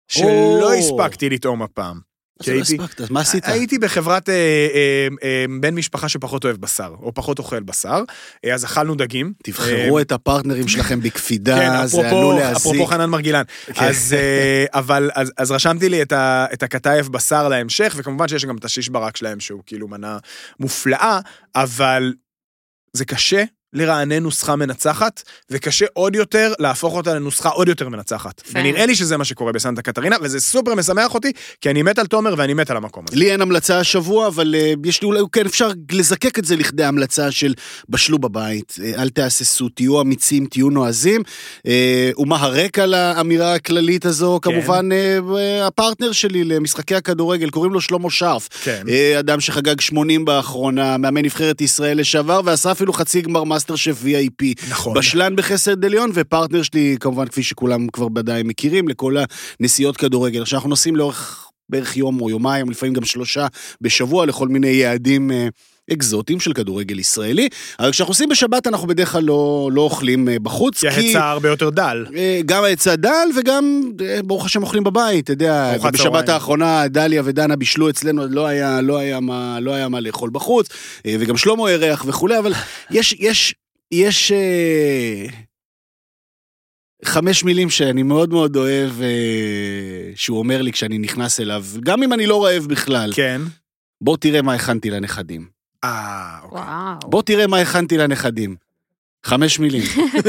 [0.09, 0.75] שלא.
[0.75, 2.01] הספקתי לטעום הפעם.
[2.41, 3.49] אז לא הספקת, אז מה עשית?
[3.49, 8.03] הייתי בחברת אה, אה, אה, בן משפחה שפחות אוהב בשר, או פחות אוכל בשר,
[8.53, 9.33] אז אכלנו דגים.
[9.43, 12.57] תבחרו את הפרטנרים שלכם כן, בקפידה, זה אפרופו, עלול להזיק.
[12.57, 13.43] אפרופו חנן מרגילן.
[13.67, 13.85] כן.
[13.85, 14.17] אז,
[14.75, 19.17] אבל, אז, אז רשמתי לי את הקטייף בשר להמשך, וכמובן שיש גם את השיש ברק
[19.17, 20.19] שלהם, שהוא כאילו מנה
[20.61, 21.21] מופלאה,
[21.55, 22.15] אבל
[22.93, 28.43] זה קשה לרענן נוסחה מנצחת, וקשה עוד יותר להפוך אותה לנוסחה עוד יותר מנצחת.
[28.47, 28.59] יפה.
[28.59, 32.07] ונראה לי שזה מה שקורה בסנטה קטרינה, וזה סופר משמח אותי, כי אני מת על
[32.07, 33.17] תומר ואני מת על המקום הזה.
[33.17, 36.85] לי אין המלצה השבוע, אבל אה, יש לי אולי, כן, אפשר לזקק את זה לכדי
[36.85, 37.55] המלצה של
[37.89, 41.23] בשלו בבית, אה, אל תהססו, תהיו אמיצים, תהיו נועזים.
[41.67, 44.41] אה, ומה הרקע לאמירה הכללית הזו?
[44.43, 44.53] כן.
[44.53, 48.49] כמובן, אה, הפרטנר שלי למשחקי הכדורגל, קוראים לו שלמה שרף.
[48.63, 48.83] כן.
[48.89, 54.03] אה, אדם שחגג 80 באחרונה, מאמן נבחרת ישראל לשעבר, ועשה אפילו חצי גמר מאסטר שף
[54.05, 54.71] VIP.
[54.71, 54.95] נכון.
[54.95, 59.17] בשלן בחסד עליון, ופרטנר שלי, כמובן, כפי שכולם כבר ודאי מכירים, לכל
[59.61, 60.43] הנסיעות כדורגל.
[60.43, 63.47] עכשיו, אנחנו נוסעים לאורך בערך יום או יומיים, לפעמים גם שלושה
[63.81, 65.49] בשבוע, לכל מיני יעדים אה,
[65.93, 67.49] אקזוטיים של כדורגל ישראלי.
[67.79, 71.49] אבל כשאנחנו עושים בשבת, אנחנו בדרך כלל לא, לא אוכלים אה, בחוץ, כי ההיצע הרבה
[71.49, 72.07] יותר דל.
[72.17, 76.29] אה, גם ההיצע דל וגם, אה, ברוך השם, אוכלים בבית, אתה יודע, בשבת.
[76.29, 80.69] האחרונה דליה ודנה בישלו אצלנו, לא היה, לא היה, מה, לא היה מה לאכול בחוץ,
[81.07, 82.53] וגם שלמה אירח וכולי, אבל
[82.91, 83.55] יש, יש,
[83.93, 84.33] יש
[87.05, 92.13] חמש מילים שאני מאוד מאוד אוהב, אה, שהוא אומר לי כשאני נכנס אליו, גם אם
[92.13, 93.41] אני לא רעב בכלל, כן.
[94.01, 95.58] בוא תראה מה הכנתי לנכדים.
[95.85, 96.61] אה, אוקיי.
[96.61, 96.99] וואו.
[97.11, 98.57] בוא תראה מה הכנתי לנכדים.
[99.27, 99.83] חמש מילים.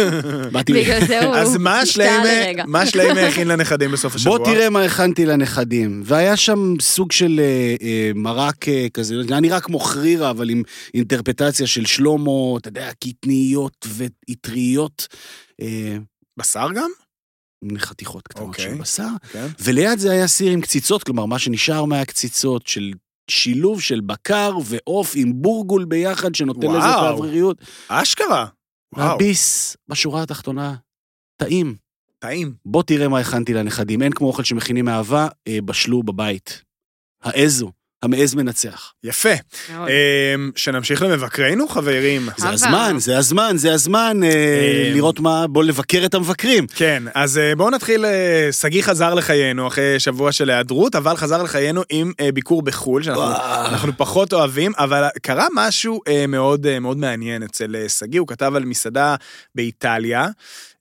[0.53, 0.73] באתי...
[0.73, 2.63] בגלל זה הוא אז מה שליימה לרגע.
[2.67, 4.37] מה שליימה הכין לנכדים בסוף השבוע?
[4.37, 6.01] בוא תראה מה הכנתי לנכדים.
[6.05, 10.49] והיה שם סוג של אה, אה, מרק אה, כזה, זה היה נראה כמו חרירה, אבל
[10.49, 15.07] עם אינטרפטציה של שלמה, אתה יודע, קטניות ואטריות,
[15.61, 15.97] אה,
[16.37, 16.89] בשר גם?
[17.63, 18.65] עם חתיכות קטנות אוקיי.
[18.65, 19.07] של בשר.
[19.31, 19.47] כן.
[19.59, 22.91] וליד זה היה סיר עם קציצות, כלומר, מה שנשאר מהקציצות של
[23.29, 27.05] שילוב של בקר ועוף עם בורגול ביחד, שנותן לזה וואו.
[27.05, 27.57] האווריריות.
[27.87, 28.45] אשכרה.
[28.95, 30.75] וואו, והביס, בשורה התחתונה,
[31.37, 31.75] טעים.
[32.19, 32.53] טעים.
[32.65, 34.01] בוא תראה מה הכנתי לנכדים.
[34.01, 36.63] אין כמו אוכל שמכינים מאהבה, אה, בשלו בבית.
[37.23, 37.71] העזו,
[38.03, 38.93] המעז מנצח.
[39.03, 39.29] יפה.
[39.73, 39.89] מאוד.
[39.89, 42.29] אמ, שנמשיך למבקרינו, חברים.
[42.37, 42.49] זה.
[42.49, 46.67] הזמן, זה הזמן, זה הזמן אה, אה, לראות מה, בוא לבקר את המבקרים.
[46.67, 51.43] כן, אז אה, בואו נתחיל, אה, שגיא חזר לחיינו אחרי שבוע של היעדרות, אבל חזר
[51.43, 58.19] לחיינו עם ביקור בחו"ל, שאנחנו פחות אוהבים, אבל קרה משהו מאוד מאוד מעניין אצל שגיא,
[58.19, 59.15] הוא כתב על מסעדה
[59.55, 60.27] באיטליה,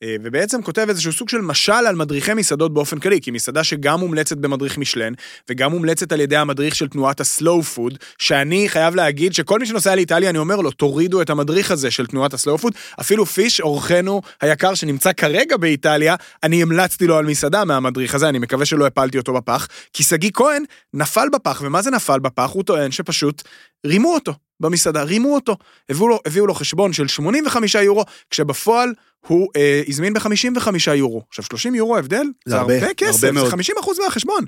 [0.05, 4.36] ובעצם כותב איזשהו סוג של משל על מדריכי מסעדות באופן כללי, כי מסעדה שגם מומלצת
[4.36, 5.12] במדריך מישלן,
[5.51, 9.94] וגם מומלצת על ידי המדריך של תנועת הסלואו פוד, שאני חייב להגיד שכל מי שנוסע
[9.94, 14.22] לאיטליה, אני אומר לו, תורידו את המדריך הזה של תנועת הסלואו פוד, אפילו פיש, אורחנו
[14.40, 19.18] היקר שנמצא כרגע באיטליה, אני המלצתי לו על מסעדה מהמדריך הזה, אני מקווה שלא הפלתי
[19.18, 22.51] אותו בפח, כי שגיא כהן נפל בפח, ומה זה נפל בפח?
[22.53, 23.42] הוא טוען שפשוט
[23.86, 25.57] רימו אותו במסעדה, רימו אותו.
[25.89, 28.93] הביאו לו, הביאו לו חשבון של 85 יורו, כשבפועל
[29.27, 31.23] הוא אה, הזמין ב-55 יורו.
[31.29, 32.27] עכשיו, 30 יורו הבדל?
[32.47, 33.51] זה הרבה, הרבה כסף, זה מאוד.
[33.51, 34.45] 50 אחוז מהחשבון.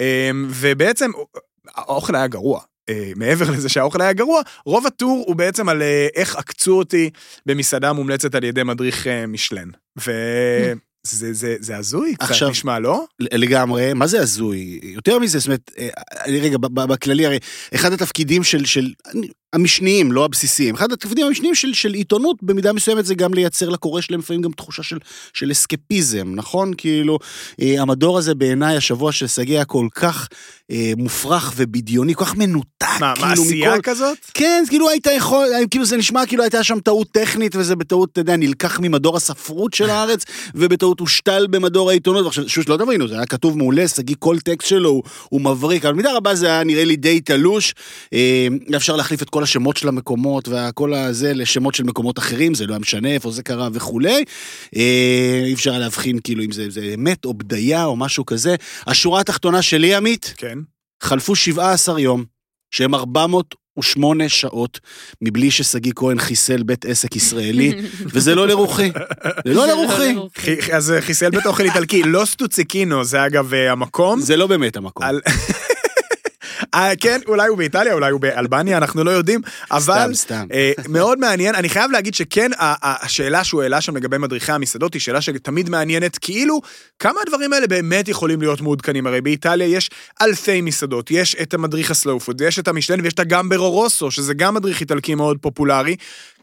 [0.00, 1.10] אה, ובעצם,
[1.76, 2.60] האוכל היה גרוע.
[2.88, 7.10] אה, מעבר לזה שהאוכל היה גרוע, רוב הטור הוא בעצם על אה, איך עקצו אותי
[7.46, 9.68] במסעדה מומלצת על ידי מדריך אה, משלן.
[9.98, 10.74] וזה
[11.32, 13.04] זה, זה הזוי, קצת עכשיו- נשמע, לא?
[13.20, 14.80] לגמרי, מה זה הזוי?
[14.82, 15.70] יותר מזה, זאת אומרת,
[16.24, 17.38] אני רגע, בכללי, הרי
[17.74, 18.92] אחד התפקידים של, של
[19.52, 24.00] המשניים, לא הבסיסיים, אחד התפקידים המשניים של, של עיתונות, במידה מסוימת זה גם לייצר לקורא
[24.00, 24.98] שלהם לפעמים גם תחושה של,
[25.34, 26.72] של אסקפיזם, נכון?
[26.76, 27.18] כאילו,
[27.60, 30.28] אה, המדור הזה בעיניי, השבוע של שגיא כל כך
[30.70, 34.18] אה, מופרך ובדיוני, כל כך מנותק, מה, כאילו, מעשייה מכל- כזאת?
[34.34, 38.20] כן, כאילו היית יכול, כאילו זה נשמע כאילו הייתה שם טעות טכנית, וזה בטעות, אתה
[38.20, 40.24] יודע, נלקח ממדור הספרות של הארץ,
[40.54, 42.26] ובטעות הושתל במדור העיתונות.
[42.26, 45.84] עכשיו, שוב, שלא תבינו, זה היה כתוב מעולה, שגיא, כל טקסט שלו הוא, הוא מבריק,
[45.84, 47.74] אבל במידה רבה זה היה נראה לי די תלוש.
[48.12, 48.46] אה,
[48.76, 52.72] אפשר להחליף את כל השמות של המקומות וכל הזה לשמות של מקומות אחרים, זה לא
[52.72, 54.24] היה משנה איפה זה קרה וכולי.
[54.76, 58.54] אה, אי אפשר להבחין כאילו אם זה, זה אמת או בדיה או משהו כזה.
[58.86, 60.58] השורה התחתונה שלי, עמית, כן.
[61.02, 62.24] חלפו 17 יום,
[62.70, 64.80] שהם 408 שעות,
[65.22, 67.72] מבלי ששגיא כהן חיסל בית עסק ישראלי,
[68.14, 68.90] וזה לא לרוחי.
[69.44, 70.14] זה לא לרוחי.
[70.36, 74.20] חי- אז חיסל בית אוכל איטלקי, לא סטוציקינו, זה אגב אה, המקום.
[74.20, 75.06] זה לא באמת המקום.
[76.74, 79.40] אה, כן, אולי הוא באיטליה, אולי הוא באלבניה, אנחנו לא יודעים,
[79.70, 80.46] אבל סתם, סתם.
[80.52, 81.54] אה, מאוד מעניין.
[81.54, 86.18] אני חייב להגיד שכן, השאלה שהוא העלה שם לגבי מדריכי המסעדות היא שאלה שתמיד מעניינת,
[86.18, 86.60] כאילו,
[86.98, 89.06] כמה הדברים האלה באמת יכולים להיות מעודכנים?
[89.06, 89.90] הרי באיטליה יש
[90.22, 94.34] אלפי מסעדות, יש את המדריך הסלואו פוד, יש את המשלן ויש את הגמברו רוסו, שזה
[94.34, 95.96] גם מדריך איטלקי מאוד פופולרי.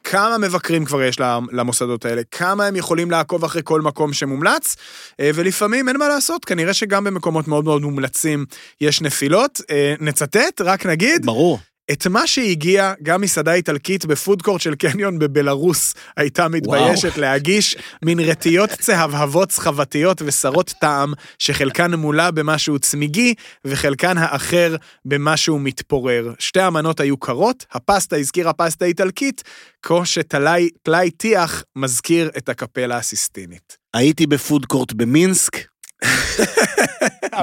[0.10, 4.76] כמה מבקרים כבר יש למ- למוסדות האלה, כמה הם יכולים לעקוב אחרי כל מקום שמומלץ,
[5.20, 8.46] אה, ולפעמים אין מה לעשות, כנראה שגם במקומות מאוד מאוד מומלצים
[8.82, 9.62] יש נפילות.
[9.70, 11.60] אה, נצטט, רק נגיד, ברור.
[11.92, 17.76] את מה שהגיע גם מסעדה איטלקית בפודקורט של קניון בבלארוס הייתה מתביישת להגיש
[18.06, 23.34] מין רטיות צהבהבות סחבתיות ושרות טעם, שחלקן מולא במשהו צמיגי
[23.66, 24.76] וחלקן האחר
[25.06, 26.34] במשהו מתפורר.
[26.40, 29.44] שתי המנות היו קרות, הפסטה הזכירה פסטה איטלקית,
[29.82, 33.78] כה שטלאי טלאי טיח מזכיר את הקפלה הסיסטינית.
[33.94, 35.58] הייתי בפודקורט במינסק,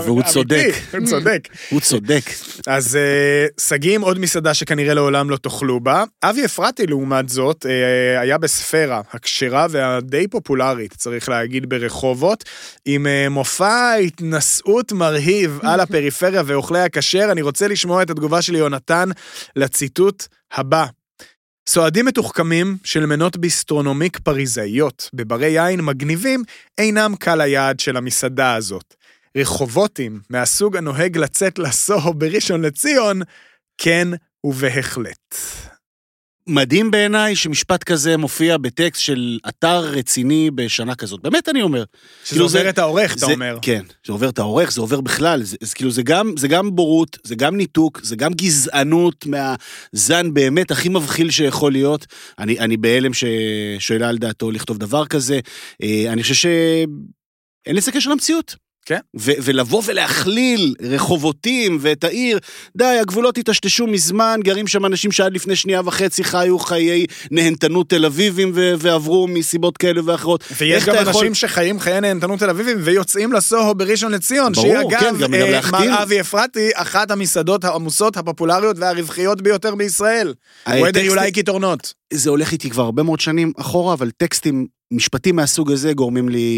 [0.04, 0.74] והוא אמיתי, צודק.
[0.92, 1.48] הוא צודק.
[1.70, 2.22] הוא צודק.
[2.66, 6.04] אז אה, שגיא עם עוד מסעדה שכנראה לעולם לא תאכלו בה.
[6.22, 12.44] אבי אפרתי, לעומת זאת, אה, היה בספירה, הכשרה והדי פופולרית, צריך להגיד, ברחובות,
[12.84, 17.28] עם אה, מופע התנשאות מרהיב על הפריפריה ואוכלי הכשר.
[17.32, 19.08] אני רוצה לשמוע את התגובה של יונתן
[19.56, 20.86] לציטוט הבא.
[21.68, 26.42] סועדים מתוחכמים של מנות ביסטרונומיק פריזאיות בברי יין מגניבים
[26.78, 28.94] אינם קל היעד של המסעדה הזאת.
[29.36, 33.22] רחובותים מהסוג הנוהג לצאת לסוהו בראשון לציון,
[33.78, 34.08] כן
[34.44, 35.34] ובהחלט.
[36.48, 41.20] מדהים בעיניי שמשפט כזה מופיע בטקסט של אתר רציני בשנה כזאת.
[41.22, 41.84] באמת אני אומר.
[42.24, 43.58] שזה כאילו עובר זה- את העורך, אתה אומר.
[43.62, 46.74] כן, זה עובר את העורך, זה עובר בכלל, זה, זה כאילו זה גם, זה גם
[46.76, 52.06] בורות, זה גם ניתוק, זה גם גזענות מהזן באמת הכי מבחיל שיכול להיות.
[52.38, 55.40] אני, אני בהלם ששואלה על דעתו לכתוב דבר כזה.
[55.82, 58.56] אה, אני חושב שאין לזה קשר למציאות.
[58.86, 58.98] כן.
[59.18, 62.38] ו- ולבוא ולהכליל רחובותים ואת העיר,
[62.76, 68.04] די, הגבולות היטשטשו מזמן, גרים שם אנשים שעד לפני שנייה וחצי חיו חיי נהנתנות תל
[68.04, 70.44] אביבים ו- ועברו מסיבות כאלה ואחרות.
[70.60, 74.88] ויש גם אנשים יכול- שחיים חיי נהנתנות תל אביבים ויוצאים לסוהו בראשון לציון, ברור, שהיא
[74.88, 75.60] אגב, כן, גם- אה.
[75.72, 80.34] מר אבי אפרתי, אחת המסעדות העמוסות, הפופולריות והרווחיות ביותר בישראל.
[80.68, 81.94] אה, טקסטים- אולי קיטורנות.
[82.12, 86.48] זה הולך איתי כבר הרבה מאוד שנים אחורה, אבל טקסטים, משפטים מהסוג הזה גורמים לי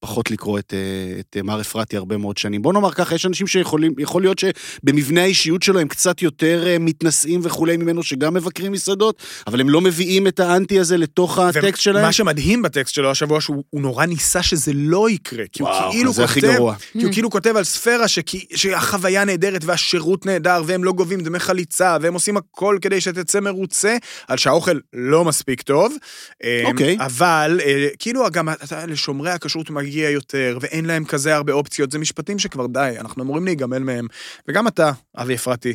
[0.00, 2.62] פחות לקרוא את, אה, את אה, מר אפרתי הרבה מאוד שנים.
[2.62, 6.76] בוא נאמר ככה, יש אנשים שיכולים, יכול להיות שבמבנה האישיות שלו הם קצת יותר אה,
[6.78, 11.82] מתנשאים וכולי ממנו, שגם מבקרים מסעדות, אבל הם לא מביאים את האנטי הזה לתוך הטקסט
[11.82, 12.04] שלהם.
[12.04, 15.44] מה שמדהים בטקסט שלו השבוע, שהוא הוא נורא ניסה שזה לא יקרה.
[15.52, 16.74] כי הוא וואו, כאילו זה הכי כותב, גרוע.
[16.92, 21.38] כי הוא כאילו כותב על ספירה שכי- שהחוויה נהדרת והשירות נהדר, והם לא גובים דמי
[21.38, 23.96] חליצה, והם עושים הכל כדי שתצא מרוצה,
[24.28, 25.94] על שהאוכל לא מספיק טוב.
[26.44, 26.96] אה, אוקיי.
[27.00, 27.59] אבל
[27.98, 28.48] כאילו גם
[28.88, 33.44] לשומרי הכשרות מגיע יותר, ואין להם כזה הרבה אופציות, זה משפטים שכבר די, אנחנו אמורים
[33.44, 34.06] להיגמל מהם.
[34.48, 35.74] וגם אתה, אבי אפרתי,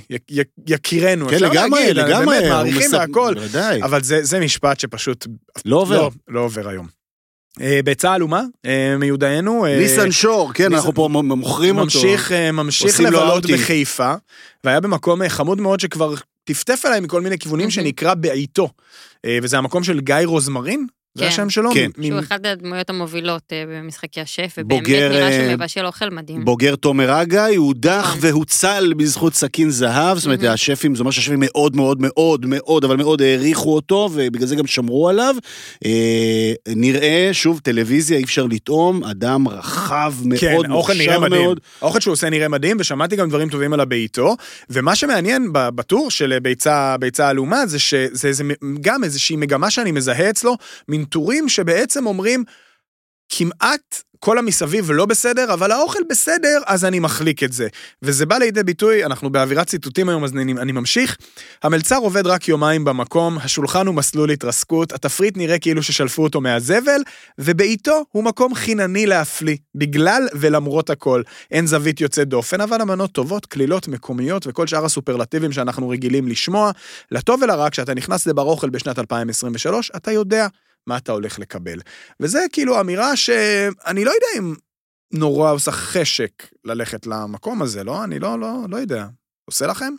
[0.68, 2.26] יקירנו, כן, אפשר לגמרי, להגיד, לגמרי.
[2.40, 3.34] באמת, מעריכים מספ- והכל.
[3.34, 3.84] בוודאי.
[3.84, 5.28] אבל זה, זה משפט שפשוט
[5.66, 5.96] לא עובר.
[6.02, 6.88] לא, לא עובר היום.
[7.62, 9.66] אה, ביצה עלומה, אה, מיודענו.
[9.66, 11.84] אה, ניסן שור, כן, ניסן- אנחנו פה מוכרים אותו.
[11.86, 13.46] ממשיך, אה, ממשיך לבלות.
[13.46, 14.14] בחיפה,
[14.64, 16.14] והיה במקום אה, חמוד מאוד שכבר
[16.44, 17.72] טפטף אליי מכל מיני כיוונים.
[17.72, 18.70] שנקרא בעיתו.
[19.26, 21.28] אה, וזה המקום של גיא רוזמרין, זה כן.
[21.28, 21.72] השם שלו?
[21.74, 21.90] כן.
[22.02, 26.10] שהוא מ- אחד הדמויות המובילות אה, במשחקי השף, ובאמת בוגר, נראה אה, שהוא מבשל אוכל
[26.10, 26.46] מדהים.
[26.46, 28.18] בוגר תומר אגאי, הודח נכון.
[28.22, 30.44] והוצל בזכות סכין זהב, זאת אומרת.
[30.44, 34.68] השפים, זה אומר שהשפים מאוד מאוד מאוד מאוד, אבל מאוד העריכו אותו, ובגלל זה גם
[34.68, 35.36] שמרו עליו.
[35.86, 41.42] אה, נראה, שוב, טלוויזיה, אי אפשר לטעום, אדם רחב כן, מאוד, נראה מוכשר מדהים.
[41.44, 41.60] מאוד.
[41.82, 44.36] האוכל שהוא עושה נראה מדהים, ושמעתי גם דברים טובים על הביתו.
[44.70, 48.32] ומה שמעניין בטור של ביצה, ביצה עלומה, זה שזה
[48.82, 50.58] גם איזושהי מגמה שאני מזהה אצלו,
[50.88, 52.44] מין טורים שבעצם אומרים,
[53.30, 57.68] כמעט כל המסביב לא בסדר, אבל האוכל בסדר, אז אני מחליק את זה.
[58.02, 61.18] וזה בא לידי ביטוי, אנחנו באווירת ציטוטים היום, אז אני, אני ממשיך.
[61.64, 67.02] המלצר עובד רק יומיים במקום, השולחן הוא מסלול התרסקות, התפריט נראה כאילו ששלפו אותו מהזבל,
[67.40, 71.22] ובעיתו הוא מקום חינני להפליא, בגלל ולמרות הכל.
[71.52, 76.72] אין זווית יוצאת דופן, אבל המנות טובות, קלילות, מקומיות וכל שאר הסופרלטיבים שאנחנו רגילים לשמוע.
[77.12, 80.48] לטוב ולרע, כשאתה נכנס לבר אוכל בשנת 2023, אתה יודע
[80.88, 81.80] מה אתה הולך לקבל.
[82.20, 84.54] וזה כאילו אמירה שאני לא יודע אם
[85.14, 86.32] נורא עושה חשק
[86.66, 88.04] ללכת למקום הזה, לא?
[88.04, 89.08] אני לא, לא, לא יודע.
[89.46, 89.94] עושה לכם?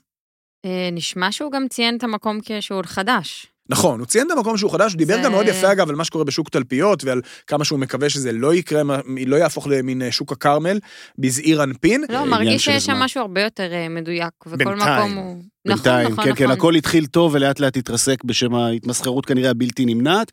[0.66, 3.46] אה, נשמע שהוא גם ציין את המקום כשהוא עוד חדש.
[3.68, 5.94] נכון, הוא ציין את המקום שהוא חדש, הוא דיבר זה- גם מאוד יפה אגב על
[5.94, 8.82] מה שקורה בשוק תלפיות ועל כמה שהוא מקווה שזה לא יקרה,
[9.26, 10.78] לא יהפוך למין אה, שוק הכרמל
[11.18, 12.04] בזעיר אנפין.
[12.08, 12.92] לא, מרגיש שיש שם.
[12.96, 14.98] משהו הרבה יותר אה, מדויק, וכל בינתיים.
[14.98, 15.42] מקום הוא...
[15.66, 16.56] נכון, בינתיים, נכון, כן, כן, נכון.
[16.56, 20.32] הכל התחיל טוב ולאט לאט התרסק בשם ההתמסחרות כנראה הבלתי נמנעת.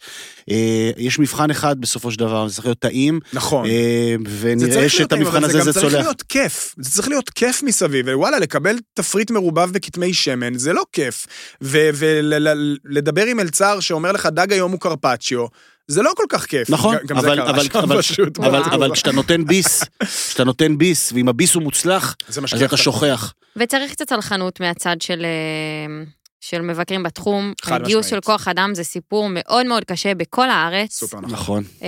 [0.51, 3.65] אה, יש מבחן אחד בסופו של דבר, זה צריך להיות טעים, נכון.
[3.65, 5.93] אה, זה ונראה שאת המבחן הזה זה גם צריך צולח.
[5.93, 10.83] להיות כיף, זה צריך להיות כיף מסביב, ווואלה, לקבל תפריט מרובב בכתמי שמן, זה לא
[10.91, 11.27] כיף.
[11.61, 15.45] ולדבר עם מלצר שאומר לך, דג היום הוא קרפצ'יו,
[15.87, 16.69] זה לא כל כך כיף.
[16.69, 18.39] נכון, גם זה אבל- קרה אבל- שם אבל- פשוט.
[18.39, 18.75] אבל, וואו.
[18.75, 19.83] אבל כשאתה נותן ביס,
[20.29, 23.33] כשאתה נותן ביס, ואם הביס הוא מוצלח, אז אתה שוכח.
[23.55, 26.03] וצריך קצת סלחנות מהצד של, אה,
[26.45, 27.53] של מבקרים בתחום.
[27.61, 28.25] חד הגיוס של משמעית.
[28.25, 30.91] כוח אדם זה סיפור מאוד מאוד קשה בכל הארץ.
[30.93, 31.31] סופר נכון.
[31.33, 31.63] נכון.
[31.83, 31.87] אה,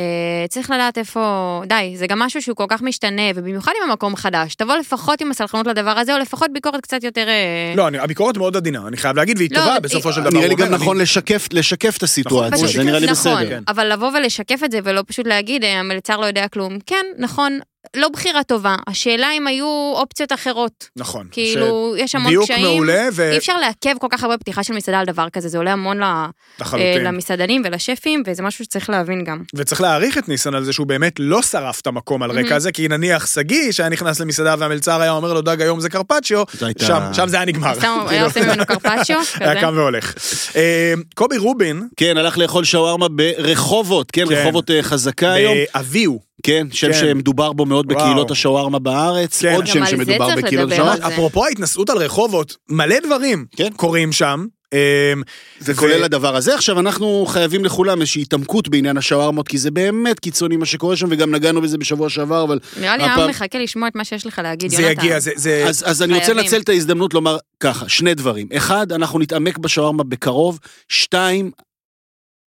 [0.50, 1.22] צריך לדעת איפה,
[1.68, 5.32] די, זה גם משהו שהוא כל כך משתנה, ובמיוחד אם המקום חדש, תבוא לפחות עם
[5.32, 7.28] הסלחנות לדבר הזה, או לפחות ביקורת קצת יותר...
[7.28, 10.30] אה, לא, אני- הביקורת מאוד עדינה, אני חייב להגיד, והיא לא, טובה בסופו של דבר.
[10.38, 13.50] נראה לי גם נכון אני- לשקף לשקף את הסיטואציה, פשוט זה נראה לי נכון, בסדר.
[13.50, 13.64] כן.
[13.68, 16.78] אבל לבוא ולשקף את זה ולא פשוט להגיד, "אה, המלצר לא יודע כלום.
[16.86, 17.60] כן, נכון,
[17.96, 18.76] לא בחירה טובה.
[18.88, 20.90] השאלה אם היו אופציות אחרות.
[20.96, 21.28] נכון.
[21.32, 22.62] כאילו, יש המון דיוק קשיים.
[22.66, 23.32] מעולה, ו...
[23.32, 25.98] אי אפשר לעכב כל כך הרבה פתיחה של מסעדה על דבר כזה, זה עולה המון
[25.98, 26.26] ל- אה,
[26.60, 27.04] לחלוטין.
[27.04, 29.42] למסעדנים ולשפים, וזה משהו שצריך להבין גם.
[29.56, 32.56] וצריך להעריך את ניסן על זה שהוא באמת לא שרף את המקום על רקע.
[32.56, 36.44] הזה, כי נניח שגיא, שהיה נכנס למסעדה והמלצר היה אומר לו, דג היום זה קרפצ'יו,
[36.62, 37.74] הייתה- שם, שם זה היה נגמר.
[37.74, 39.62] שם כאילו, היה עושה ממנו קרפצ'יו, היה.
[39.62, 40.14] קם והולך.
[40.56, 44.34] אה, קובי רובין, כן, הלך לאכול שווארמה ברחובות, כן, כן.
[44.36, 46.35] רחובות אה, חזקה היום, באביהו.
[46.44, 46.94] כן, שם כן.
[47.00, 48.00] שמדובר בו מאוד וואו.
[48.06, 49.56] בקהילות השווארמה בארץ, כן.
[49.56, 51.08] עוד שם זה שמדובר בקהילות השווארמה, זה.
[51.08, 53.70] אפרופו ההתנסות על רחובות, מלא דברים כן.
[53.76, 54.46] קורים שם.
[54.74, 55.14] אה,
[55.62, 56.56] וכולל ו- הדבר הזה.
[56.56, 61.08] עכשיו, אנחנו חייבים לכולם איזושהי התעמקות בעניין השווארמות, כי זה באמת קיצוני מה שקורה שם,
[61.10, 62.60] וגם נגענו בזה בשבוע שעבר, אבל...
[62.80, 65.02] נראה לי הפעם- העם מחכה לשמוע את מה שיש לך להגיד, זה יונתן.
[65.02, 65.32] יגיע, זה...
[65.36, 66.34] זה- אז, אז אני רוצה.
[66.34, 68.48] לנצל את ההזדמנות לומר ככה, שני דברים.
[68.58, 70.60] אחד, אנחנו נתעמק בשווארמה בקרוב.
[70.90, 71.52] שתיים,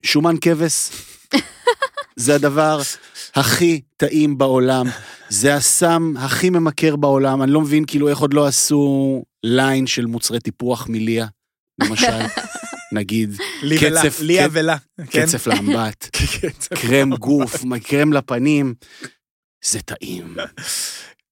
[0.03, 0.89] שומן כבש.
[2.17, 2.81] זה הדבר
[3.35, 4.87] הכי טעים בעולם.
[5.29, 7.43] זה הסם הכי ממכר בעולם.
[7.43, 11.27] אני לא מבין כאילו איך עוד לא עשו ליין של מוצרי טיפוח מליה,
[11.81, 12.19] למשל.
[12.91, 14.77] נגיד, לי ולה, קצף, ליה קצ- ולה.
[15.09, 15.21] כן?
[15.25, 16.17] קצף לאמבט.
[16.81, 18.73] קרם גוף, קרם לפנים.
[19.65, 20.35] זה טעים.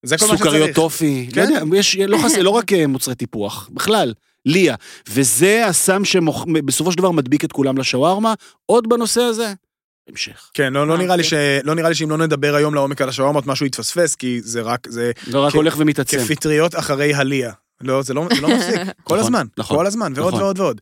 [0.04, 0.76] זה כל מה סוכריות שצריך.
[0.76, 1.42] טופי, כן.
[1.42, 4.14] לא יודע, יש, לא חסר, לא רק אה, מוצרי טיפוח, בכלל,
[4.46, 4.76] ליה.
[5.10, 8.34] וזה הסם שבסופו של דבר מדביק את כולם לשווארמה.
[8.66, 9.54] עוד בנושא הזה,
[10.12, 10.49] המשך.
[10.53, 11.30] כן, לא, לא, אה, נראה לי כן.
[11.30, 11.34] ש...
[11.64, 14.88] לא נראה לי שאם לא נדבר היום לעומק על השווארמות, משהו יתפספס, כי זה רק,
[14.89, 16.18] זה לא רק כ- הולך ומתעצם.
[16.18, 17.51] כפטריות אחרי הליה.
[17.82, 20.43] לא, זה לא, זה לא מפסיק, כל נכון, הזמן, נכון, כל הזמן, ועוד נכון.
[20.43, 20.82] ועוד ועוד.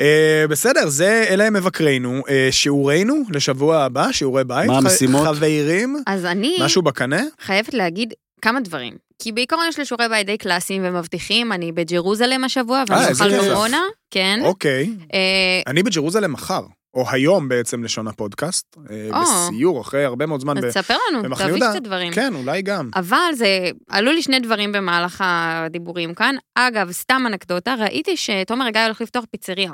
[0.00, 2.22] אה, בסדר, זה, אלה הם מבקרינו.
[2.28, 4.66] אה, שיעורנו לשבוע הבא, שיעורי בית.
[4.68, 5.26] מה ח- המשימות?
[5.26, 7.22] חברים, אז אני משהו בקנה?
[7.40, 8.12] חייבת להגיד
[8.42, 8.94] כמה דברים.
[9.22, 13.52] כי בעיקרון יש לי שיעורי בית די קלאסיים ומבטיחים, אני בג'רוזלם השבוע, ואני איזה אוכל.
[13.52, 14.40] קורונה, כן.
[14.44, 14.90] אוקיי.
[15.66, 16.62] אני בג'רוזלם מחר,
[16.98, 19.22] או היום בעצם לשון הפודקאסט, אה, או.
[19.22, 20.58] בסיור אחרי הרבה מאוד זמן.
[20.58, 21.70] אז ב- תספר לנו, תביא.
[21.70, 22.12] קצת דברים.
[22.12, 22.90] כן, אולי גם.
[22.96, 26.34] אבל זה, עלו לי שני דברים במהלך הדיבורים כאן.
[26.54, 29.72] אגב, סתם אנקדוטה, ראיתי שתומר גיא הולך לפתוח פיצריה.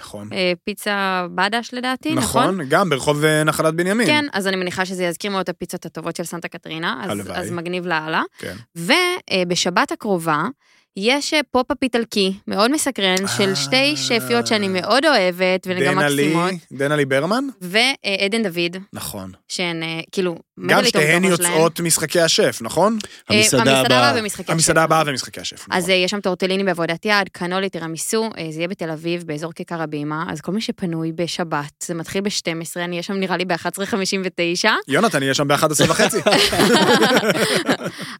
[0.00, 0.28] נכון.
[0.32, 2.42] אה, פיצה בדש לדעתי, נכון?
[2.44, 4.06] נכון, גם ברחוב אה, נחלת בנימין.
[4.06, 7.36] כן, אז אני מניחה שזה יזכיר מאוד את הפיצות הטובות של סנטה קטרינה, אז, הלוואי.
[7.36, 8.22] אז מגניב לאללה.
[8.38, 8.54] כן.
[8.76, 10.44] ובשבת הקרובה,
[10.96, 13.56] יש אה, פופ-אפ איטלקי מאוד מסקרן של אה.
[13.56, 17.44] שתי שפיות שאני מאוד אוהבת והן גם דנלי, מקסימות, דנלי ברמן?
[17.60, 19.32] ועדן דוד, נכון.
[19.48, 20.36] שהן אה, כאילו,
[20.66, 21.24] גם שתיהן.
[21.24, 22.98] יוצאות משחקי השף, נכון?
[23.28, 24.08] המסעדה הבאה.
[24.08, 24.84] הבאה במשחקי המסעדה השף.
[24.84, 25.66] הבאה ומשחקי השף.
[25.70, 25.90] אז נכון.
[25.90, 30.24] אה, יש שם טורטליני בעבודת יד, קנולי, תירמיסו, זה יהיה בתל אביב, באזור כיכר הבימה,
[30.28, 35.22] אז כל מי שפנוי בשבת, זה מתחיל ב-12, אני אהיה שם נראה לי ב-11.59, יונתן
[35.22, 36.18] יהיה שם ב-11 וחצי.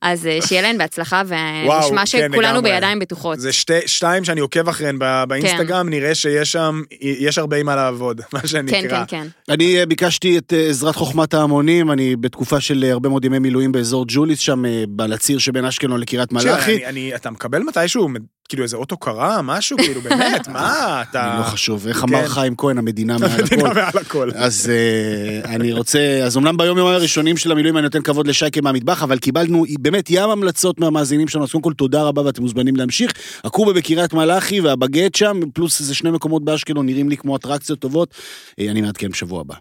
[0.02, 2.63] אז שיהיה להן בהצלחה, ונשמע כן, שכולנו.
[2.64, 3.40] בידיים בטוחות.
[3.40, 4.98] זה שתי, שתיים שאני עוקב אחריהן
[5.28, 9.04] באינסטגרם, נראה שיש שם, יש הרבה מה לעבוד, מה כן, שנקרא.
[9.04, 9.26] כן, כן.
[9.48, 13.38] אני אה, ביקשתי את אה, עזרת חוכמת ההמונים, אני בתקופה של אה, הרבה מאוד ימי
[13.38, 14.62] מילואים באזור ג'וליס שם,
[14.98, 16.74] על הציר שבין אשקלון לקריית מלאכי.
[16.74, 18.08] אני- אני- אתה מקבל מתישהו,
[18.48, 21.32] כאילו איזה אות הוקרה, משהו, כאילו באמת, מה, אתה...
[21.32, 22.02] אני לא חשוב, איך כן.
[22.02, 23.74] אמר חיים כהן, המדינה מעל המדינה הכל.
[23.74, 24.30] מעל הכל.
[24.34, 28.60] אז אה, אני רוצה, אז אמנם ביום יום הראשונים של המילואים אני נותן כבוד לשייקה
[28.60, 32.76] מהמטבח, אבל קיבלנו באמת ים המלצות מהמאזינים שלנו, אז קודם כל תודה רבה ואתם מוזמנים
[32.76, 33.12] להמשיך.
[33.44, 38.14] הקובה בקריית מלאכי והבגט שם, פלוס איזה שני מקומות באשקלון נראים לי כמו אטרקציות טובות.
[38.60, 39.54] אה, אני מעדכן בשבוע הבא.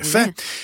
[0.00, 0.18] יפה.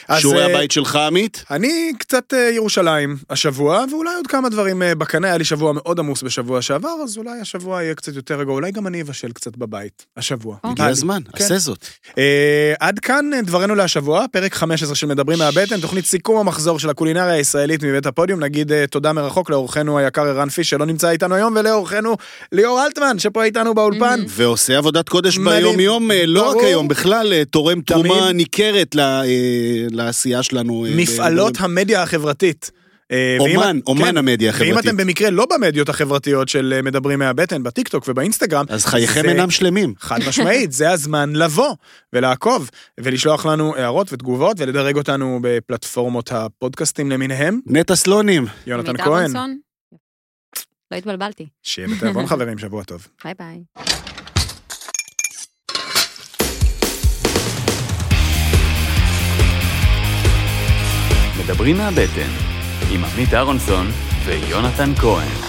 [0.08, 1.44] אז, שיעורי אה, הבית שלך, עמית?
[1.50, 5.98] אני קצת אה, ירושלים השבוע, ואולי עוד כמה דברים אה, בקנה, היה לי שבוע מאוד
[5.98, 9.56] עמוס בשבוע שעבר, אז אולי השבוע יהיה קצת יותר רגוע, אולי גם אני אבשל קצת
[9.56, 10.54] בבית, השבוע.
[10.56, 10.70] אוקיי.
[10.70, 10.86] הגיע.
[10.86, 11.44] הזמן, כן.
[11.44, 11.86] עשה זאת.
[12.80, 17.84] עד כאן דברינו להשבוע, פרק 15 של מדברים מהבטן, תוכנית סיכום המחזור של הקולינריה הישראלית
[17.84, 18.40] מבית הפודיום.
[18.40, 22.16] נגיד תודה מרחוק לאורחנו היקר ערן פיש שלא נמצא איתנו היום, ולאורחנו
[22.52, 24.20] ליאור אלטמן שפה איתנו באולפן.
[24.28, 25.38] ועושה עבודת קודש.
[25.38, 26.56] ביום-יום, לא רק.
[26.64, 28.32] היום, בכלל תורם תרומה.
[28.32, 28.94] ניכרת
[29.90, 30.86] לעשייה שלנו.
[30.86, 32.70] אה, מפעלות ב- המדיה החברתית.
[33.12, 34.90] אה, ואם- אומן, אומן כן, המדיה ואם החברתית.
[34.90, 39.50] אתם במקרה לא במדיות החברתיות של אה, מדברים מהבטן, בטיקטוק ובאינסטגרם, אז חייכם זה- אינם
[39.50, 39.94] שלמים.
[39.98, 41.74] חד משמעית, זה הזמן לבוא
[42.12, 42.70] ולעקוב
[43.00, 47.60] ולשלוח לנו הערות ותגובות ולדרג אותנו בפלטפורמות הפודקאסטים למיניהם.
[47.66, 48.46] נטע סלונים.
[48.66, 49.32] יונתן כהן?
[50.90, 51.46] לא התבלבלתי.
[51.62, 53.06] שיהיה בתיאבון חברים, שבוע טוב.
[53.24, 54.01] ביי ביי.
[61.44, 62.30] מדברים מהבטן,
[62.90, 63.86] עם עמית אהרונסון
[64.24, 65.41] ויונתן כהן.